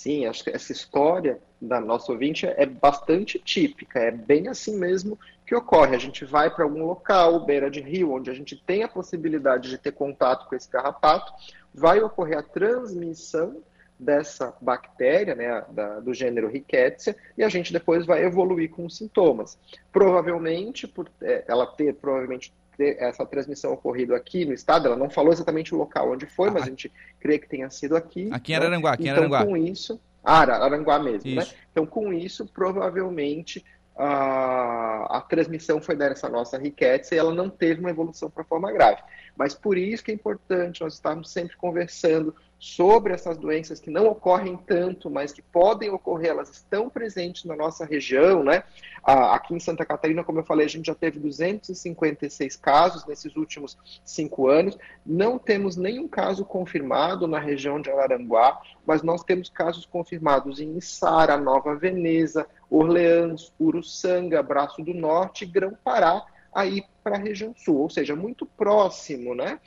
Sim, 0.01 0.25
acho 0.25 0.43
que 0.43 0.49
essa 0.49 0.71
história 0.71 1.39
da 1.61 1.79
nossa 1.79 2.11
ouvinte 2.11 2.47
é 2.47 2.65
bastante 2.65 3.37
típica, 3.37 3.99
é 3.99 4.09
bem 4.09 4.47
assim 4.47 4.75
mesmo 4.75 5.15
que 5.45 5.53
ocorre. 5.53 5.95
A 5.95 5.99
gente 5.99 6.25
vai 6.25 6.49
para 6.49 6.63
algum 6.63 6.83
local, 6.83 7.45
beira 7.45 7.69
de 7.69 7.81
rio, 7.81 8.11
onde 8.11 8.31
a 8.31 8.33
gente 8.33 8.55
tem 8.55 8.81
a 8.81 8.87
possibilidade 8.87 9.69
de 9.69 9.77
ter 9.77 9.91
contato 9.91 10.49
com 10.49 10.55
esse 10.55 10.67
carrapato, 10.67 11.31
vai 11.71 12.01
ocorrer 12.01 12.39
a 12.39 12.41
transmissão 12.41 13.61
dessa 13.99 14.57
bactéria, 14.59 15.35
né, 15.35 15.63
da, 15.69 15.99
do 15.99 16.15
gênero 16.15 16.49
Rickettsia, 16.49 17.15
e 17.37 17.43
a 17.43 17.49
gente 17.49 17.71
depois 17.71 18.03
vai 18.03 18.25
evoluir 18.25 18.71
com 18.71 18.87
os 18.87 18.97
sintomas. 18.97 19.55
Provavelmente, 19.91 20.87
por 20.87 21.11
é, 21.21 21.45
ela 21.47 21.67
ter 21.67 21.93
provavelmente 21.93 22.51
ter 22.81 22.97
essa 22.99 23.23
transmissão 23.25 23.71
ocorrido 23.73 24.15
aqui 24.15 24.43
no 24.43 24.53
estado, 24.53 24.87
ela 24.87 24.97
não 24.97 25.09
falou 25.09 25.31
exatamente 25.31 25.75
o 25.75 25.77
local 25.77 26.11
onde 26.11 26.25
foi, 26.25 26.49
ah, 26.49 26.51
mas 26.51 26.63
a 26.63 26.65
gente 26.65 26.91
crê 27.19 27.37
que 27.37 27.47
tenha 27.47 27.69
sido 27.69 27.95
aqui. 27.95 28.29
Aqui 28.31 28.53
em? 28.53 28.55
Araranguá, 28.55 28.93
aqui 28.93 29.03
em 29.03 29.09
então, 29.09 29.23
Araranguá. 29.23 29.45
com 29.45 29.55
isso... 29.55 30.01
Ah, 30.23 30.39
Araranguá 30.39 30.99
mesmo, 30.99 31.31
né? 31.31 31.41
isso. 31.41 31.53
né? 31.53 31.59
Então, 31.71 31.85
com 31.85 32.13
isso, 32.13 32.45
provavelmente 32.45 33.63
a, 33.95 35.17
a 35.17 35.21
transmissão 35.21 35.81
foi 35.81 35.95
dessa 35.95 36.29
nossa 36.29 36.57
riqueza 36.57 37.13
e 37.13 37.17
ela 37.17 37.33
não 37.33 37.49
teve 37.49 37.79
uma 37.79 37.89
evolução 37.89 38.29
para 38.29 38.43
forma 38.43 38.71
grave. 38.71 39.01
Mas 39.35 39.53
por 39.53 39.77
isso 39.77 40.03
que 40.03 40.11
é 40.11 40.13
importante 40.13 40.81
nós 40.81 40.93
estarmos 40.93 41.31
sempre 41.31 41.57
conversando 41.57 42.35
sobre 42.61 43.11
essas 43.11 43.39
doenças 43.39 43.79
que 43.79 43.89
não 43.89 44.05
ocorrem 44.05 44.55
tanto, 44.55 45.09
mas 45.09 45.33
que 45.33 45.41
podem 45.41 45.89
ocorrer, 45.89 46.29
elas 46.29 46.51
estão 46.51 46.91
presentes 46.91 47.43
na 47.43 47.55
nossa 47.55 47.83
região, 47.83 48.43
né? 48.43 48.63
Aqui 49.03 49.55
em 49.55 49.59
Santa 49.59 49.83
Catarina, 49.83 50.23
como 50.23 50.37
eu 50.37 50.43
falei, 50.43 50.67
a 50.67 50.69
gente 50.69 50.85
já 50.85 50.93
teve 50.93 51.19
256 51.19 52.55
casos 52.57 53.03
nesses 53.07 53.35
últimos 53.35 53.75
cinco 54.05 54.47
anos. 54.47 54.77
Não 55.03 55.39
temos 55.39 55.75
nenhum 55.75 56.07
caso 56.07 56.45
confirmado 56.45 57.27
na 57.27 57.39
região 57.39 57.81
de 57.81 57.89
Araranguá, 57.89 58.61
mas 58.85 59.01
nós 59.01 59.23
temos 59.23 59.49
casos 59.49 59.83
confirmados 59.87 60.59
em 60.59 60.77
Içara, 60.77 61.37
Nova 61.37 61.75
Veneza, 61.75 62.45
Orleans, 62.69 63.51
Uruçanga, 63.59 64.43
Braço 64.43 64.83
do 64.83 64.93
Norte 64.93 65.47
Grão-Pará, 65.47 66.23
aí 66.53 66.83
para 67.03 67.15
a 67.15 67.19
região 67.19 67.55
sul, 67.55 67.79
ou 67.79 67.89
seja, 67.89 68.15
muito 68.15 68.45
próximo, 68.45 69.33
né? 69.33 69.59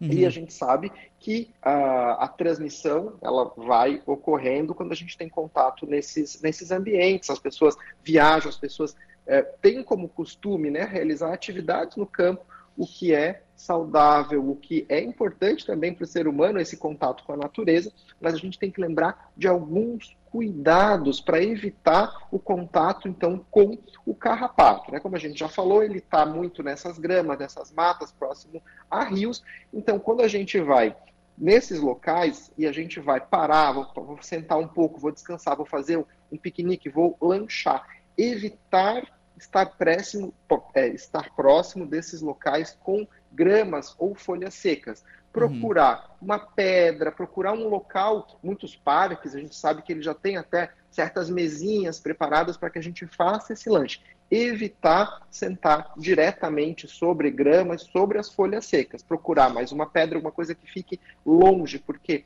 Uhum. 0.00 0.12
E 0.12 0.26
a 0.26 0.30
gente 0.30 0.52
sabe 0.52 0.90
que 1.20 1.50
a, 1.62 2.24
a, 2.24 2.28
transmissão 2.28 3.14
ela 3.22 3.52
vai 3.56 4.02
ocorrendo 4.04 4.74
quando 4.74 4.92
a 4.92 4.96
gente 4.96 5.16
tem 5.16 5.28
contato 5.28 5.86
nesses, 5.86 6.42
nesses 6.42 6.70
ambientes. 6.70 7.30
As 7.30 7.38
pessoas 7.38 7.76
viajam, 8.02 8.48
as 8.48 8.56
pessoas 8.56 8.96
é, 9.26 9.42
têm 9.42 9.82
como 9.82 10.08
costume 10.08 10.70
né, 10.70 10.84
realizar 10.84 11.32
atividades 11.32 11.96
no 11.96 12.06
campo, 12.06 12.44
o 12.76 12.86
que 12.86 13.14
é 13.14 13.43
saudável, 13.56 14.48
o 14.48 14.56
que 14.56 14.84
é 14.88 15.00
importante 15.00 15.64
também 15.64 15.94
para 15.94 16.04
o 16.04 16.06
ser 16.06 16.26
humano, 16.26 16.60
esse 16.60 16.76
contato 16.76 17.24
com 17.24 17.32
a 17.32 17.36
natureza, 17.36 17.92
mas 18.20 18.34
a 18.34 18.38
gente 18.38 18.58
tem 18.58 18.70
que 18.70 18.80
lembrar 18.80 19.30
de 19.36 19.46
alguns 19.46 20.16
cuidados 20.30 21.20
para 21.20 21.42
evitar 21.42 22.26
o 22.30 22.38
contato, 22.38 23.06
então, 23.06 23.44
com 23.50 23.78
o 24.04 24.14
carrapato. 24.14 24.90
Né? 24.90 24.98
Como 24.98 25.14
a 25.14 25.18
gente 25.18 25.38
já 25.38 25.48
falou, 25.48 25.82
ele 25.82 25.98
está 25.98 26.26
muito 26.26 26.62
nessas 26.62 26.98
gramas, 26.98 27.38
nessas 27.38 27.72
matas, 27.72 28.10
próximo 28.10 28.60
a 28.90 29.04
rios. 29.04 29.44
Então, 29.72 29.98
quando 29.98 30.22
a 30.22 30.28
gente 30.28 30.60
vai 30.60 30.96
nesses 31.38 31.80
locais 31.80 32.50
e 32.58 32.66
a 32.66 32.72
gente 32.72 32.98
vai 32.98 33.20
parar, 33.20 33.72
vou, 33.72 33.86
vou 33.94 34.18
sentar 34.22 34.58
um 34.58 34.66
pouco, 34.66 35.00
vou 35.00 35.12
descansar, 35.12 35.56
vou 35.56 35.66
fazer 35.66 36.04
um 36.30 36.36
piquenique, 36.36 36.88
vou 36.88 37.16
lanchar, 37.20 37.86
evitar 38.18 39.04
estar 39.36 39.66
próximo, 39.66 40.32
é, 40.74 40.88
estar 40.88 41.34
próximo 41.34 41.86
desses 41.86 42.20
locais 42.20 42.76
com 42.82 43.06
gramas 43.34 43.94
ou 43.98 44.14
folhas 44.14 44.54
secas 44.54 45.04
procurar 45.34 46.16
uhum. 46.20 46.26
uma 46.26 46.38
pedra, 46.38 47.10
procurar 47.10 47.52
um 47.52 47.68
local, 47.68 48.38
muitos 48.40 48.76
parques, 48.76 49.34
a 49.34 49.40
gente 49.40 49.56
sabe 49.56 49.82
que 49.82 49.92
ele 49.92 50.00
já 50.00 50.14
tem 50.14 50.36
até 50.36 50.70
certas 50.92 51.28
mesinhas 51.28 51.98
preparadas 51.98 52.56
para 52.56 52.70
que 52.70 52.78
a 52.78 52.82
gente 52.82 53.04
faça 53.04 53.52
esse 53.52 53.68
lanche. 53.68 54.00
Evitar 54.30 55.26
sentar 55.32 55.92
diretamente 55.96 56.86
sobre 56.86 57.32
gramas, 57.32 57.82
sobre 57.82 58.16
as 58.16 58.32
folhas 58.32 58.64
secas. 58.64 59.02
Procurar 59.02 59.52
mais 59.52 59.72
uma 59.72 59.86
pedra, 59.86 60.16
alguma 60.16 60.32
coisa 60.32 60.54
que 60.54 60.70
fique 60.70 61.00
longe, 61.26 61.80
porque 61.80 62.24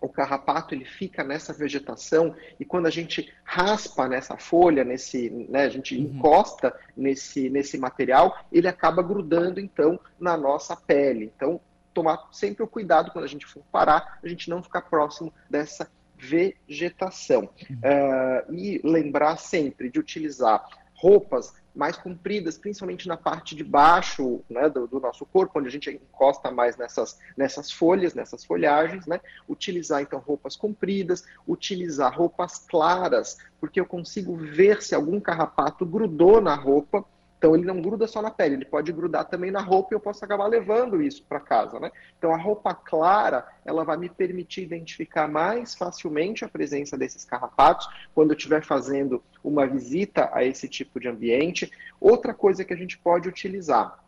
o 0.00 0.08
carrapato 0.08 0.74
ele 0.74 0.84
fica 0.84 1.24
nessa 1.24 1.52
vegetação 1.52 2.34
e 2.58 2.64
quando 2.64 2.86
a 2.86 2.90
gente 2.90 3.32
raspa 3.42 4.08
nessa 4.08 4.36
folha, 4.36 4.84
nesse, 4.84 5.30
né, 5.48 5.64
a 5.64 5.68
gente 5.68 5.96
uhum. 5.96 6.02
encosta 6.02 6.74
nesse, 6.96 7.50
nesse 7.50 7.76
material, 7.78 8.38
ele 8.52 8.68
acaba 8.68 9.02
grudando 9.02 9.58
então 9.60 9.98
na 10.18 10.36
nossa 10.36 10.76
pele. 10.76 11.32
Então 11.34 11.60
tomar 11.92 12.28
sempre 12.30 12.62
o 12.62 12.68
cuidado 12.68 13.10
quando 13.10 13.24
a 13.24 13.28
gente 13.28 13.46
for 13.46 13.62
parar, 13.72 14.20
a 14.22 14.28
gente 14.28 14.48
não 14.48 14.62
ficar 14.62 14.82
próximo 14.82 15.32
dessa 15.50 15.90
vegetação. 16.16 17.50
Uh, 17.70 18.52
e 18.52 18.80
lembrar 18.84 19.36
sempre 19.36 19.90
de 19.90 19.98
utilizar 19.98 20.64
roupas 20.94 21.54
mais 21.78 21.96
compridas, 21.96 22.58
principalmente 22.58 23.06
na 23.06 23.16
parte 23.16 23.54
de 23.54 23.62
baixo 23.62 24.42
né, 24.50 24.68
do, 24.68 24.88
do, 24.88 24.98
nosso 24.98 25.24
corpo, 25.24 25.60
onde 25.60 25.68
a 25.68 25.70
gente 25.70 25.88
encosta 25.88 26.50
mais 26.50 26.76
nessas, 26.76 27.20
nessas 27.36 27.70
folhas, 27.70 28.14
nessas 28.14 28.44
folhagens, 28.44 29.06
né? 29.06 29.20
Utilizar 29.48 30.02
então 30.02 30.18
roupas 30.18 30.56
compridas, 30.56 31.24
utilizar 31.46 32.12
roupas 32.12 32.58
claras, 32.58 33.38
porque 33.60 33.78
eu 33.78 33.86
consigo 33.86 34.36
ver 34.36 34.82
se 34.82 34.92
algum 34.92 35.20
carrapato 35.20 35.86
grudou 35.86 36.40
na 36.40 36.56
roupa 36.56 37.04
então 37.38 37.54
ele 37.54 37.64
não 37.64 37.80
gruda 37.80 38.06
só 38.08 38.20
na 38.20 38.32
pele, 38.32 38.56
ele 38.56 38.64
pode 38.64 38.92
grudar 38.92 39.24
também 39.24 39.50
na 39.50 39.60
roupa 39.60 39.90
e 39.92 39.94
eu 39.94 40.00
posso 40.00 40.24
acabar 40.24 40.46
levando 40.46 41.00
isso 41.00 41.22
para 41.22 41.38
casa, 41.38 41.78
né? 41.78 41.90
Então 42.18 42.34
a 42.34 42.36
roupa 42.36 42.74
clara, 42.74 43.46
ela 43.64 43.84
vai 43.84 43.96
me 43.96 44.08
permitir 44.08 44.62
identificar 44.62 45.28
mais 45.28 45.74
facilmente 45.74 46.44
a 46.44 46.48
presença 46.48 46.98
desses 46.98 47.24
carrapatos 47.24 47.88
quando 48.12 48.32
eu 48.32 48.36
estiver 48.36 48.64
fazendo 48.64 49.22
uma 49.42 49.66
visita 49.66 50.28
a 50.32 50.44
esse 50.44 50.68
tipo 50.68 50.98
de 50.98 51.08
ambiente. 51.08 51.70
Outra 52.00 52.34
coisa 52.34 52.64
que 52.64 52.74
a 52.74 52.76
gente 52.76 52.98
pode 52.98 53.28
utilizar 53.28 54.04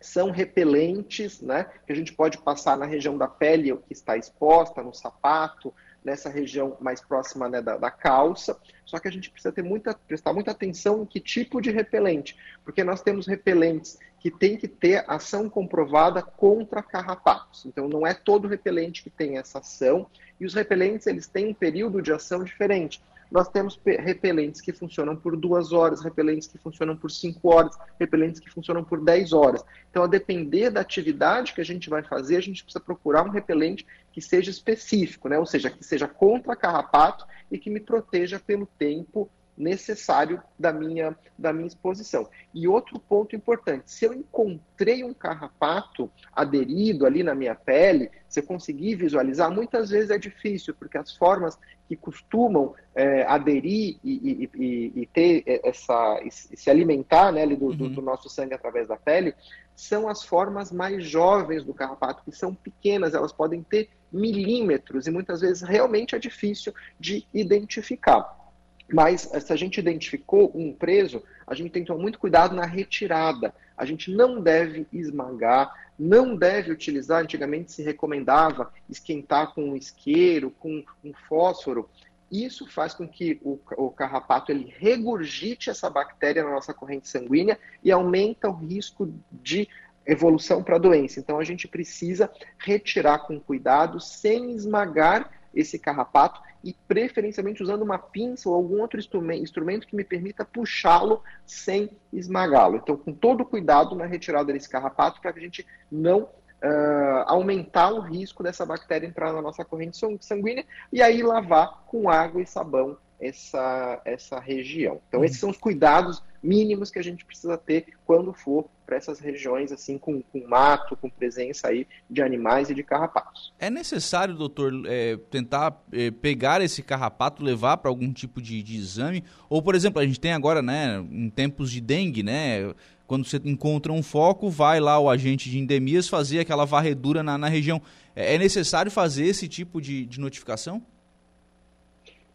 são 0.00 0.30
repelentes, 0.30 1.42
né? 1.42 1.66
Que 1.86 1.92
a 1.92 1.96
gente 1.96 2.14
pode 2.14 2.38
passar 2.38 2.78
na 2.78 2.86
região 2.86 3.16
da 3.18 3.28
pele 3.28 3.76
que 3.86 3.92
está 3.92 4.16
exposta, 4.16 4.82
no 4.82 4.94
sapato, 4.94 5.72
nessa 6.04 6.28
região 6.28 6.76
mais 6.80 7.00
próxima 7.00 7.48
né, 7.48 7.62
da, 7.62 7.78
da, 7.78 7.90
calça. 7.90 8.56
Só 8.84 8.98
que 8.98 9.08
a 9.08 9.10
gente 9.10 9.30
precisa 9.30 9.52
ter 9.52 9.62
muita, 9.62 9.94
prestar 9.94 10.34
muita 10.34 10.50
atenção 10.50 11.02
em 11.02 11.06
que 11.06 11.18
tipo 11.18 11.60
de 11.60 11.70
repelente, 11.70 12.36
porque 12.62 12.84
nós 12.84 13.00
temos 13.00 13.26
repelentes 13.26 13.98
que 14.20 14.30
tem 14.30 14.56
que 14.56 14.68
ter 14.68 15.04
ação 15.08 15.48
comprovada 15.48 16.22
contra 16.22 16.82
carrapatos. 16.82 17.64
Então 17.66 17.88
não 17.88 18.06
é 18.06 18.12
todo 18.12 18.48
repelente 18.48 19.02
que 19.02 19.10
tem 19.10 19.38
essa 19.38 19.58
ação 19.58 20.06
e 20.38 20.44
os 20.44 20.54
repelentes 20.54 21.06
eles 21.06 21.26
têm 21.26 21.48
um 21.48 21.54
período 21.54 22.02
de 22.02 22.12
ação 22.12 22.44
diferente. 22.44 23.02
Nós 23.30 23.48
temos 23.48 23.80
repelentes 23.84 24.60
que 24.60 24.72
funcionam 24.72 25.16
por 25.16 25.36
duas 25.36 25.72
horas, 25.72 26.02
repelentes 26.02 26.46
que 26.46 26.58
funcionam 26.58 26.96
por 26.96 27.10
cinco 27.10 27.52
horas, 27.52 27.76
repelentes 27.98 28.40
que 28.40 28.50
funcionam 28.50 28.84
por 28.84 29.02
dez 29.02 29.32
horas. 29.32 29.64
Então, 29.90 30.04
a 30.04 30.06
depender 30.06 30.70
da 30.70 30.80
atividade 30.80 31.52
que 31.52 31.60
a 31.60 31.64
gente 31.64 31.90
vai 31.90 32.02
fazer, 32.02 32.36
a 32.36 32.40
gente 32.40 32.62
precisa 32.62 32.78
procurar 32.78 33.24
um 33.24 33.30
repelente 33.30 33.84
que 34.14 34.20
seja 34.20 34.48
específico, 34.48 35.28
né? 35.28 35.36
ou 35.36 35.44
seja, 35.44 35.68
que 35.68 35.84
seja 35.84 36.06
contra 36.06 36.54
carrapato 36.54 37.26
e 37.50 37.58
que 37.58 37.68
me 37.68 37.80
proteja 37.80 38.38
pelo 38.38 38.64
tempo 38.64 39.28
necessário 39.56 40.42
da 40.58 40.72
minha, 40.72 41.16
da 41.38 41.52
minha 41.52 41.66
exposição. 41.66 42.28
E 42.52 42.66
outro 42.66 42.98
ponto 42.98 43.36
importante: 43.36 43.90
se 43.90 44.04
eu 44.04 44.12
encontrei 44.12 45.04
um 45.04 45.14
carrapato 45.14 46.10
aderido 46.32 47.06
ali 47.06 47.22
na 47.22 47.34
minha 47.34 47.54
pele, 47.54 48.10
se 48.28 48.40
eu 48.40 48.44
conseguir 48.44 48.96
visualizar, 48.96 49.50
muitas 49.50 49.90
vezes 49.90 50.10
é 50.10 50.18
difícil, 50.18 50.74
porque 50.74 50.98
as 50.98 51.16
formas 51.16 51.58
que 51.88 51.96
costumam 51.96 52.74
é, 52.94 53.22
aderir 53.24 53.98
e, 54.02 54.10
e, 54.12 54.50
e, 54.54 54.92
e, 55.02 55.06
ter 55.06 55.44
essa, 55.46 56.20
e 56.24 56.30
se 56.30 56.70
alimentar 56.70 57.30
né, 57.30 57.46
do, 57.46 57.66
uhum. 57.66 57.76
do, 57.76 57.88
do 57.90 58.02
nosso 58.02 58.28
sangue 58.28 58.54
através 58.54 58.88
da 58.88 58.96
pele, 58.96 59.34
são 59.76 60.08
as 60.08 60.22
formas 60.22 60.72
mais 60.72 61.04
jovens 61.04 61.64
do 61.64 61.74
carrapato, 61.74 62.22
que 62.24 62.32
são 62.32 62.54
pequenas, 62.54 63.14
elas 63.14 63.32
podem 63.32 63.62
ter 63.62 63.90
milímetros 64.10 65.06
e 65.06 65.10
muitas 65.10 65.40
vezes 65.40 65.62
realmente 65.62 66.14
é 66.14 66.18
difícil 66.18 66.72
de 66.98 67.26
identificar. 67.34 68.43
Mas 68.92 69.32
eh, 69.32 69.40
se 69.40 69.52
a 69.52 69.56
gente 69.56 69.78
identificou 69.78 70.50
um 70.54 70.72
preso, 70.72 71.22
a 71.46 71.54
gente 71.54 71.70
tem 71.70 71.82
que 71.82 71.88
tomar 71.88 72.02
muito 72.02 72.18
cuidado 72.18 72.54
na 72.54 72.66
retirada. 72.66 73.54
A 73.76 73.84
gente 73.84 74.10
não 74.10 74.40
deve 74.40 74.86
esmagar, 74.92 75.72
não 75.98 76.36
deve 76.36 76.70
utilizar, 76.70 77.22
antigamente 77.22 77.72
se 77.72 77.82
recomendava 77.82 78.72
esquentar 78.88 79.54
com 79.54 79.70
um 79.70 79.76
isqueiro, 79.76 80.50
com 80.50 80.84
um 81.02 81.12
fósforo. 81.28 81.88
Isso 82.30 82.66
faz 82.66 82.94
com 82.94 83.06
que 83.06 83.40
o, 83.42 83.58
o 83.76 83.90
carrapato 83.90 84.50
ele 84.50 84.72
regurgite 84.76 85.70
essa 85.70 85.88
bactéria 85.88 86.42
na 86.42 86.50
nossa 86.50 86.74
corrente 86.74 87.08
sanguínea 87.08 87.58
e 87.82 87.92
aumenta 87.92 88.48
o 88.48 88.54
risco 88.54 89.12
de 89.30 89.68
evolução 90.06 90.62
para 90.62 90.76
a 90.76 90.80
doença. 90.80 91.20
Então 91.20 91.38
a 91.38 91.44
gente 91.44 91.68
precisa 91.68 92.30
retirar 92.58 93.20
com 93.20 93.38
cuidado, 93.40 94.00
sem 94.00 94.52
esmagar 94.52 95.30
esse 95.54 95.78
carrapato 95.78 96.40
e 96.64 96.74
preferencialmente 96.88 97.62
usando 97.62 97.82
uma 97.82 97.98
pinça 97.98 98.48
ou 98.48 98.54
algum 98.54 98.80
outro 98.80 98.98
instrumento 98.98 99.86
que 99.86 99.94
me 99.94 100.02
permita 100.02 100.44
puxá-lo 100.44 101.22
sem 101.44 101.90
esmagá-lo. 102.10 102.76
Então, 102.76 102.96
com 102.96 103.12
todo 103.12 103.44
cuidado 103.44 103.94
na 103.94 104.06
retirada 104.06 104.52
desse 104.52 104.68
carrapato 104.68 105.20
para 105.20 105.32
que 105.32 105.38
a 105.38 105.42
gente 105.42 105.66
não 105.92 106.22
uh, 106.22 107.24
aumentar 107.26 107.92
o 107.92 108.00
risco 108.00 108.42
dessa 108.42 108.64
bactéria 108.64 109.06
entrar 109.06 109.32
na 109.32 109.42
nossa 109.42 109.62
corrente 109.62 109.98
sanguínea 110.20 110.64
e 110.90 111.02
aí 111.02 111.22
lavar 111.22 111.84
com 111.86 112.08
água 112.08 112.40
e 112.40 112.46
sabão 112.46 112.96
essa, 113.20 114.00
essa 114.04 114.38
região. 114.40 115.00
Então, 115.08 115.24
esses 115.24 115.38
são 115.38 115.50
os 115.50 115.56
cuidados 115.56 116.22
mínimos 116.42 116.90
que 116.90 116.98
a 116.98 117.02
gente 117.02 117.24
precisa 117.24 117.56
ter 117.56 117.86
quando 118.04 118.32
for 118.32 118.66
para 118.84 118.96
essas 118.96 119.18
regiões 119.18 119.72
assim 119.72 119.96
com, 119.96 120.20
com, 120.20 120.46
mato, 120.46 120.94
com 120.94 121.08
presença 121.08 121.68
aí 121.68 121.86
de 122.08 122.20
animais 122.20 122.68
e 122.68 122.74
de 122.74 122.82
carrapatos. 122.82 123.52
É 123.58 123.70
necessário, 123.70 124.34
doutor, 124.34 124.72
é, 124.86 125.16
tentar 125.30 125.82
é, 125.90 126.10
pegar 126.10 126.60
esse 126.60 126.82
carrapato, 126.82 127.42
levar 127.42 127.78
para 127.78 127.90
algum 127.90 128.12
tipo 128.12 128.42
de, 128.42 128.62
de, 128.62 128.76
exame? 128.76 129.24
Ou, 129.48 129.62
por 129.62 129.74
exemplo, 129.74 130.00
a 130.00 130.06
gente 130.06 130.20
tem 130.20 130.32
agora, 130.32 130.60
né, 130.60 131.02
em 131.10 131.30
tempos 131.30 131.70
de 131.70 131.80
dengue, 131.80 132.22
né, 132.22 132.74
quando 133.06 133.24
você 133.24 133.40
encontra 133.44 133.92
um 133.92 134.02
foco, 134.02 134.50
vai 134.50 134.80
lá 134.80 134.98
o 134.98 135.08
agente 135.08 135.50
de 135.50 135.58
endemias 135.58 136.08
fazer 136.08 136.40
aquela 136.40 136.64
varredura 136.64 137.22
na, 137.22 137.38
na 137.38 137.48
região. 137.48 137.80
É, 138.14 138.34
é 138.34 138.38
necessário 138.38 138.90
fazer 138.90 139.24
esse 139.24 139.48
tipo 139.48 139.80
de, 139.80 140.04
de 140.04 140.20
notificação? 140.20 140.82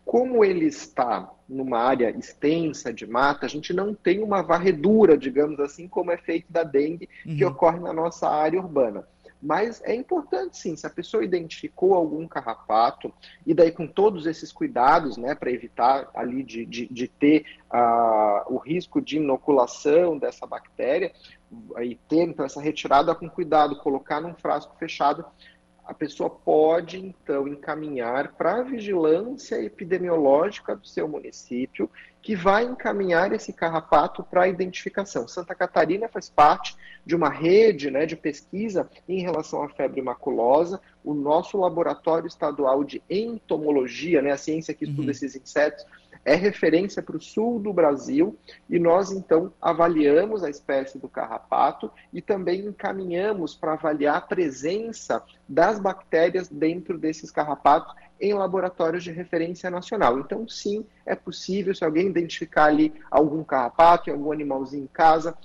Como 0.09 0.43
ele 0.43 0.65
está 0.65 1.31
numa 1.47 1.77
área 1.77 2.09
extensa 2.09 2.91
de 2.91 3.05
mata, 3.05 3.45
a 3.45 3.49
gente 3.49 3.71
não 3.71 3.93
tem 3.93 4.23
uma 4.23 4.41
varredura, 4.41 5.15
digamos 5.15 5.59
assim, 5.59 5.87
como 5.87 6.09
é 6.09 6.17
feito 6.17 6.51
da 6.51 6.63
dengue, 6.63 7.07
uhum. 7.23 7.37
que 7.37 7.45
ocorre 7.45 7.79
na 7.79 7.93
nossa 7.93 8.27
área 8.27 8.59
urbana. 8.59 9.07
Mas 9.39 9.83
é 9.83 9.93
importante 9.93 10.57
sim, 10.57 10.75
se 10.75 10.87
a 10.87 10.89
pessoa 10.89 11.23
identificou 11.23 11.93
algum 11.93 12.27
carrapato, 12.27 13.13
e 13.45 13.53
daí 13.53 13.71
com 13.71 13.85
todos 13.85 14.25
esses 14.25 14.51
cuidados, 14.51 15.15
né, 15.15 15.35
para 15.35 15.51
evitar 15.51 16.09
ali 16.15 16.41
de, 16.41 16.65
de, 16.65 16.87
de 16.87 17.07
ter 17.07 17.45
uh, 17.71 18.51
o 18.51 18.57
risco 18.57 18.99
de 18.99 19.17
inoculação 19.17 20.17
dessa 20.17 20.47
bactéria, 20.47 21.13
e 21.83 21.93
ter 22.07 22.23
então 22.23 22.43
essa 22.43 22.59
retirada 22.59 23.13
com 23.13 23.29
cuidado, 23.29 23.75
colocar 23.75 24.19
num 24.19 24.33
frasco 24.33 24.75
fechado, 24.79 25.23
a 25.89 25.93
pessoa 25.95 26.29
pode 26.29 26.99
então 26.99 27.47
encaminhar 27.47 28.33
para 28.33 28.57
a 28.57 28.61
vigilância 28.61 29.59
epidemiológica 29.59 30.75
do 30.75 30.87
seu 30.87 31.07
município, 31.07 31.89
que 32.21 32.35
vai 32.35 32.63
encaminhar 32.63 33.33
esse 33.33 33.51
carrapato 33.51 34.23
para 34.23 34.43
a 34.43 34.47
identificação. 34.47 35.27
Santa 35.27 35.55
Catarina 35.55 36.07
faz 36.07 36.29
parte 36.29 36.77
de 37.03 37.15
uma 37.15 37.29
rede 37.29 37.89
né, 37.89 38.05
de 38.05 38.15
pesquisa 38.15 38.87
em 39.07 39.21
relação 39.23 39.63
à 39.63 39.69
febre 39.69 39.99
maculosa. 39.99 40.79
O 41.03 41.15
nosso 41.15 41.57
laboratório 41.57 42.27
estadual 42.27 42.83
de 42.83 43.01
entomologia, 43.09 44.21
né, 44.21 44.31
a 44.31 44.37
ciência 44.37 44.75
que 44.75 44.85
estuda 44.85 45.05
uhum. 45.05 45.09
esses 45.09 45.35
insetos, 45.35 45.83
é 46.25 46.35
referência 46.35 47.01
para 47.01 47.17
o 47.17 47.21
sul 47.21 47.59
do 47.59 47.73
Brasil 47.73 48.37
e 48.69 48.77
nós 48.77 49.11
então 49.11 49.51
avaliamos 49.61 50.43
a 50.43 50.49
espécie 50.49 50.99
do 50.99 51.07
carrapato 51.07 51.91
e 52.13 52.21
também 52.21 52.65
encaminhamos 52.65 53.55
para 53.55 53.73
avaliar 53.73 54.17
a 54.17 54.21
presença 54.21 55.23
das 55.47 55.79
bactérias 55.79 56.47
dentro 56.47 56.97
desses 56.97 57.31
carrapatos 57.31 57.95
em 58.19 58.33
laboratórios 58.33 59.03
de 59.03 59.11
referência 59.11 59.69
nacional. 59.69 60.19
Então, 60.19 60.47
sim, 60.47 60.85
é 61.05 61.15
possível, 61.15 61.73
se 61.73 61.85
alguém 61.85 62.07
identificar 62.07 62.65
ali 62.65 62.93
algum 63.09 63.43
carrapato, 63.43 64.11
algum 64.11 64.31
animalzinho 64.31 64.83
em 64.83 64.87
casa, 64.87 65.35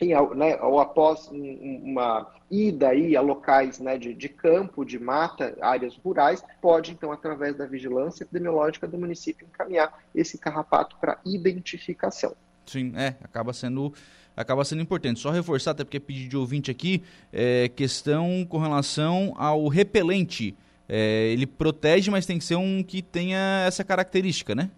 em, 0.00 0.14
né, 0.34 0.56
ou 0.62 0.80
após 0.80 1.28
uma 1.30 2.26
ida 2.50 2.88
aí 2.88 3.16
a 3.16 3.20
locais 3.20 3.78
né, 3.78 3.96
de, 3.96 4.14
de, 4.14 4.28
campo, 4.28 4.84
de 4.84 4.98
mata, 4.98 5.56
áreas 5.60 5.96
rurais, 5.96 6.42
pode, 6.60 6.92
então, 6.92 7.12
através 7.12 7.54
da 7.56 7.66
vigilância 7.66 8.24
epidemiológica 8.24 8.88
do 8.88 8.98
município, 8.98 9.46
encaminhar 9.46 10.02
esse 10.14 10.38
carrapato 10.38 10.96
para 11.00 11.18
identificação. 11.24 12.34
Sim, 12.66 12.92
é, 12.96 13.14
acaba 13.22 13.52
sendo 13.52 13.92
acaba 14.36 14.64
sendo 14.64 14.80
importante. 14.80 15.20
Só 15.20 15.30
reforçar, 15.30 15.72
até 15.72 15.84
porque 15.84 16.00
pedi 16.00 16.28
de 16.28 16.36
ouvinte 16.36 16.70
aqui, 16.70 17.02
é, 17.32 17.68
questão 17.68 18.46
com 18.48 18.58
relação 18.58 19.34
ao 19.36 19.68
repelente. 19.68 20.56
É, 20.88 21.28
ele 21.28 21.46
protege, 21.46 22.10
mas 22.10 22.26
tem 22.26 22.38
que 22.38 22.44
ser 22.44 22.56
um 22.56 22.82
que 22.82 23.02
tenha 23.02 23.64
essa 23.66 23.84
característica, 23.84 24.54
né? 24.54 24.70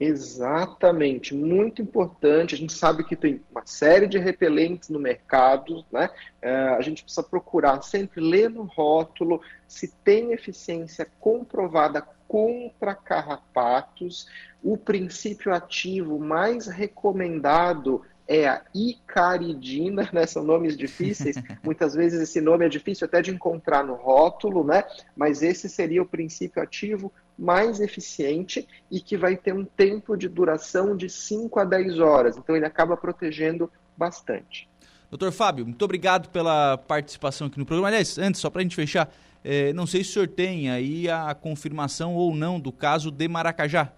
Exatamente, 0.00 1.34
muito 1.34 1.82
importante. 1.82 2.54
A 2.54 2.58
gente 2.58 2.72
sabe 2.72 3.02
que 3.02 3.16
tem 3.16 3.42
uma 3.50 3.66
série 3.66 4.06
de 4.06 4.16
repelentes 4.16 4.88
no 4.88 5.00
mercado, 5.00 5.84
né? 5.90 6.08
É, 6.40 6.50
a 6.68 6.80
gente 6.80 7.02
precisa 7.02 7.22
procurar 7.22 7.82
sempre 7.82 8.20
ler 8.20 8.48
no 8.48 8.62
rótulo 8.62 9.40
se 9.66 9.88
tem 10.04 10.32
eficiência 10.32 11.06
comprovada 11.18 12.06
contra 12.28 12.94
carrapatos. 12.94 14.28
O 14.62 14.76
princípio 14.76 15.52
ativo 15.52 16.18
mais 16.18 16.68
recomendado 16.68 18.02
é 18.28 18.46
a 18.46 18.62
icaridina, 18.72 20.08
né? 20.12 20.26
São 20.26 20.44
nomes 20.44 20.76
difíceis. 20.76 21.36
Muitas 21.64 21.94
vezes 21.94 22.20
esse 22.20 22.40
nome 22.40 22.66
é 22.66 22.68
difícil 22.68 23.06
até 23.06 23.20
de 23.20 23.32
encontrar 23.32 23.82
no 23.82 23.94
rótulo, 23.94 24.62
né? 24.62 24.84
Mas 25.16 25.42
esse 25.42 25.68
seria 25.68 26.02
o 26.02 26.06
princípio 26.06 26.62
ativo 26.62 27.12
mais 27.38 27.80
eficiente 27.80 28.66
e 28.90 29.00
que 29.00 29.16
vai 29.16 29.36
ter 29.36 29.54
um 29.54 29.64
tempo 29.64 30.16
de 30.16 30.28
duração 30.28 30.96
de 30.96 31.08
5 31.08 31.60
a 31.60 31.64
10 31.64 32.00
horas. 32.00 32.36
Então 32.36 32.56
ele 32.56 32.66
acaba 32.66 32.96
protegendo 32.96 33.70
bastante. 33.96 34.68
Doutor 35.10 35.32
Fábio, 35.32 35.64
muito 35.64 35.82
obrigado 35.82 36.28
pela 36.28 36.76
participação 36.76 37.46
aqui 37.46 37.58
no 37.58 37.64
programa. 37.64 37.88
Aliás, 37.88 38.18
antes, 38.18 38.40
só 38.40 38.50
para 38.50 38.60
a 38.60 38.62
gente 38.62 38.76
fechar, 38.76 39.10
é, 39.42 39.72
não 39.72 39.86
sei 39.86 40.02
se 40.02 40.10
o 40.10 40.12
senhor 40.14 40.28
tem 40.28 40.70
aí 40.70 41.08
a 41.08 41.34
confirmação 41.34 42.14
ou 42.14 42.34
não 42.34 42.58
do 42.58 42.72
caso 42.72 43.10
de 43.10 43.26
Maracajá. 43.28 43.92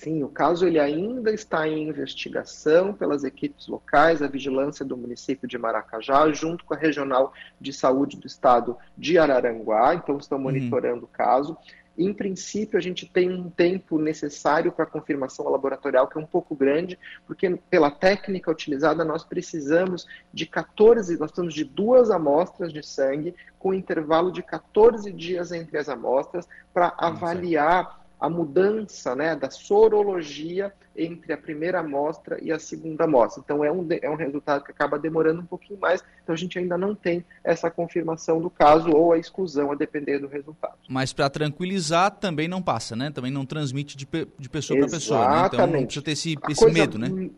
Sim, 0.00 0.22
o 0.22 0.30
caso 0.30 0.66
ele 0.66 0.78
ainda 0.78 1.30
está 1.30 1.68
em 1.68 1.90
investigação 1.90 2.94
pelas 2.94 3.22
equipes 3.22 3.68
locais, 3.68 4.22
a 4.22 4.26
vigilância 4.26 4.82
do 4.82 4.96
município 4.96 5.46
de 5.46 5.58
Maracajá, 5.58 6.32
junto 6.32 6.64
com 6.64 6.72
a 6.72 6.76
Regional 6.76 7.34
de 7.60 7.70
Saúde 7.70 8.16
do 8.16 8.26
Estado 8.26 8.78
de 8.96 9.18
Araranguá, 9.18 9.94
então 9.94 10.16
estão 10.16 10.38
uhum. 10.38 10.44
monitorando 10.44 11.00
uhum. 11.00 11.04
o 11.04 11.06
caso. 11.06 11.54
Em 11.98 12.14
princípio, 12.14 12.78
a 12.78 12.80
gente 12.80 13.04
tem 13.04 13.30
um 13.30 13.50
tempo 13.50 13.98
necessário 13.98 14.72
para 14.72 14.84
a 14.84 14.88
confirmação 14.88 15.46
laboratorial, 15.50 16.08
que 16.08 16.16
é 16.16 16.20
um 16.22 16.26
pouco 16.26 16.56
grande, 16.56 16.98
porque 17.26 17.58
pela 17.68 17.90
técnica 17.90 18.50
utilizada, 18.50 19.04
nós 19.04 19.22
precisamos 19.22 20.06
de 20.32 20.46
14, 20.46 21.18
nós 21.18 21.28
estamos 21.28 21.52
de 21.52 21.62
duas 21.62 22.10
amostras 22.10 22.72
de 22.72 22.82
sangue, 22.82 23.34
com 23.58 23.74
intervalo 23.74 24.32
de 24.32 24.42
14 24.42 25.12
dias 25.12 25.52
entre 25.52 25.76
as 25.76 25.90
amostras, 25.90 26.48
para 26.72 26.94
avaliar 26.96 27.99
a 28.20 28.28
mudança 28.28 29.14
né, 29.14 29.34
da 29.34 29.50
sorologia 29.50 30.72
entre 30.94 31.32
a 31.32 31.38
primeira 31.38 31.80
amostra 31.80 32.38
e 32.42 32.52
a 32.52 32.58
segunda 32.58 33.04
amostra. 33.04 33.42
Então, 33.42 33.64
é 33.64 33.72
um, 33.72 33.86
é 33.90 34.10
um 34.10 34.16
resultado 34.16 34.62
que 34.62 34.70
acaba 34.70 34.98
demorando 34.98 35.40
um 35.40 35.46
pouquinho 35.46 35.80
mais, 35.80 36.04
então 36.22 36.34
a 36.34 36.38
gente 36.38 36.58
ainda 36.58 36.76
não 36.76 36.94
tem 36.94 37.24
essa 37.42 37.70
confirmação 37.70 38.40
do 38.40 38.50
caso 38.50 38.90
ou 38.90 39.12
a 39.12 39.18
exclusão, 39.18 39.72
a 39.72 39.74
depender 39.74 40.18
do 40.18 40.28
resultado. 40.28 40.74
Mas 40.88 41.12
para 41.12 41.30
tranquilizar, 41.30 42.10
também 42.10 42.46
não 42.46 42.60
passa, 42.60 42.94
né? 42.94 43.10
Também 43.10 43.30
não 43.30 43.46
transmite 43.46 43.96
de, 43.96 44.06
de 44.38 44.48
pessoa 44.48 44.78
para 44.80 44.88
pessoa, 44.90 45.28
né? 45.28 45.46
Então 45.46 45.66
não 45.66 45.84
precisa 45.84 46.04
ter 46.04 46.12
esse, 46.12 46.36
esse 46.50 46.70
medo, 46.70 46.98
né? 46.98 47.30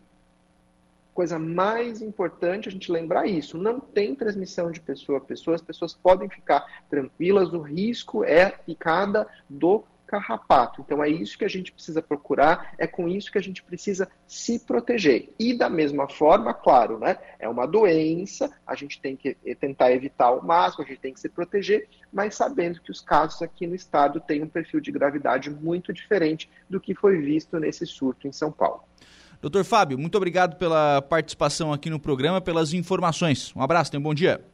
coisa 1.12 1.38
mais 1.38 2.00
importante 2.00 2.68
a 2.68 2.72
gente 2.72 2.90
lembrar 2.90 3.26
isso. 3.26 3.58
Não 3.58 3.78
tem 3.78 4.14
transmissão 4.14 4.70
de 4.70 4.80
pessoa 4.80 5.18
a 5.18 5.20
pessoa, 5.20 5.54
as 5.54 5.62
pessoas 5.62 5.94
podem 5.94 6.28
ficar 6.28 6.64
tranquilas, 6.88 7.52
o 7.52 7.60
risco 7.60 8.24
é 8.24 8.50
picada 8.50 9.26
do 9.48 9.84
carrapato. 10.12 10.82
Então 10.82 11.02
é 11.02 11.08
isso 11.08 11.38
que 11.38 11.44
a 11.44 11.48
gente 11.48 11.72
precisa 11.72 12.02
procurar, 12.02 12.74
é 12.76 12.86
com 12.86 13.08
isso 13.08 13.32
que 13.32 13.38
a 13.38 13.42
gente 13.42 13.62
precisa 13.62 14.06
se 14.26 14.58
proteger. 14.58 15.30
E 15.38 15.56
da 15.56 15.70
mesma 15.70 16.06
forma, 16.06 16.52
claro, 16.52 16.98
né? 16.98 17.16
É 17.38 17.48
uma 17.48 17.66
doença, 17.66 18.52
a 18.66 18.74
gente 18.74 19.00
tem 19.00 19.16
que 19.16 19.34
tentar 19.58 19.90
evitar 19.90 20.26
ao 20.26 20.44
máximo, 20.44 20.84
a 20.84 20.86
gente 20.86 21.00
tem 21.00 21.14
que 21.14 21.20
se 21.20 21.30
proteger, 21.30 21.88
mas 22.12 22.34
sabendo 22.34 22.82
que 22.82 22.90
os 22.90 23.00
casos 23.00 23.40
aqui 23.40 23.66
no 23.66 23.74
estado 23.74 24.20
têm 24.20 24.42
um 24.42 24.48
perfil 24.48 24.80
de 24.80 24.92
gravidade 24.92 25.48
muito 25.48 25.94
diferente 25.94 26.50
do 26.68 26.78
que 26.78 26.94
foi 26.94 27.16
visto 27.16 27.58
nesse 27.58 27.86
surto 27.86 28.28
em 28.28 28.32
São 28.32 28.52
Paulo. 28.52 28.82
Doutor 29.40 29.64
Fábio, 29.64 29.98
muito 29.98 30.14
obrigado 30.16 30.56
pela 30.56 31.00
participação 31.00 31.72
aqui 31.72 31.88
no 31.88 31.98
programa, 31.98 32.38
pelas 32.38 32.74
informações. 32.74 33.50
Um 33.56 33.62
abraço, 33.62 33.90
tenha 33.90 33.98
um 33.98 34.04
bom 34.04 34.14
dia. 34.14 34.44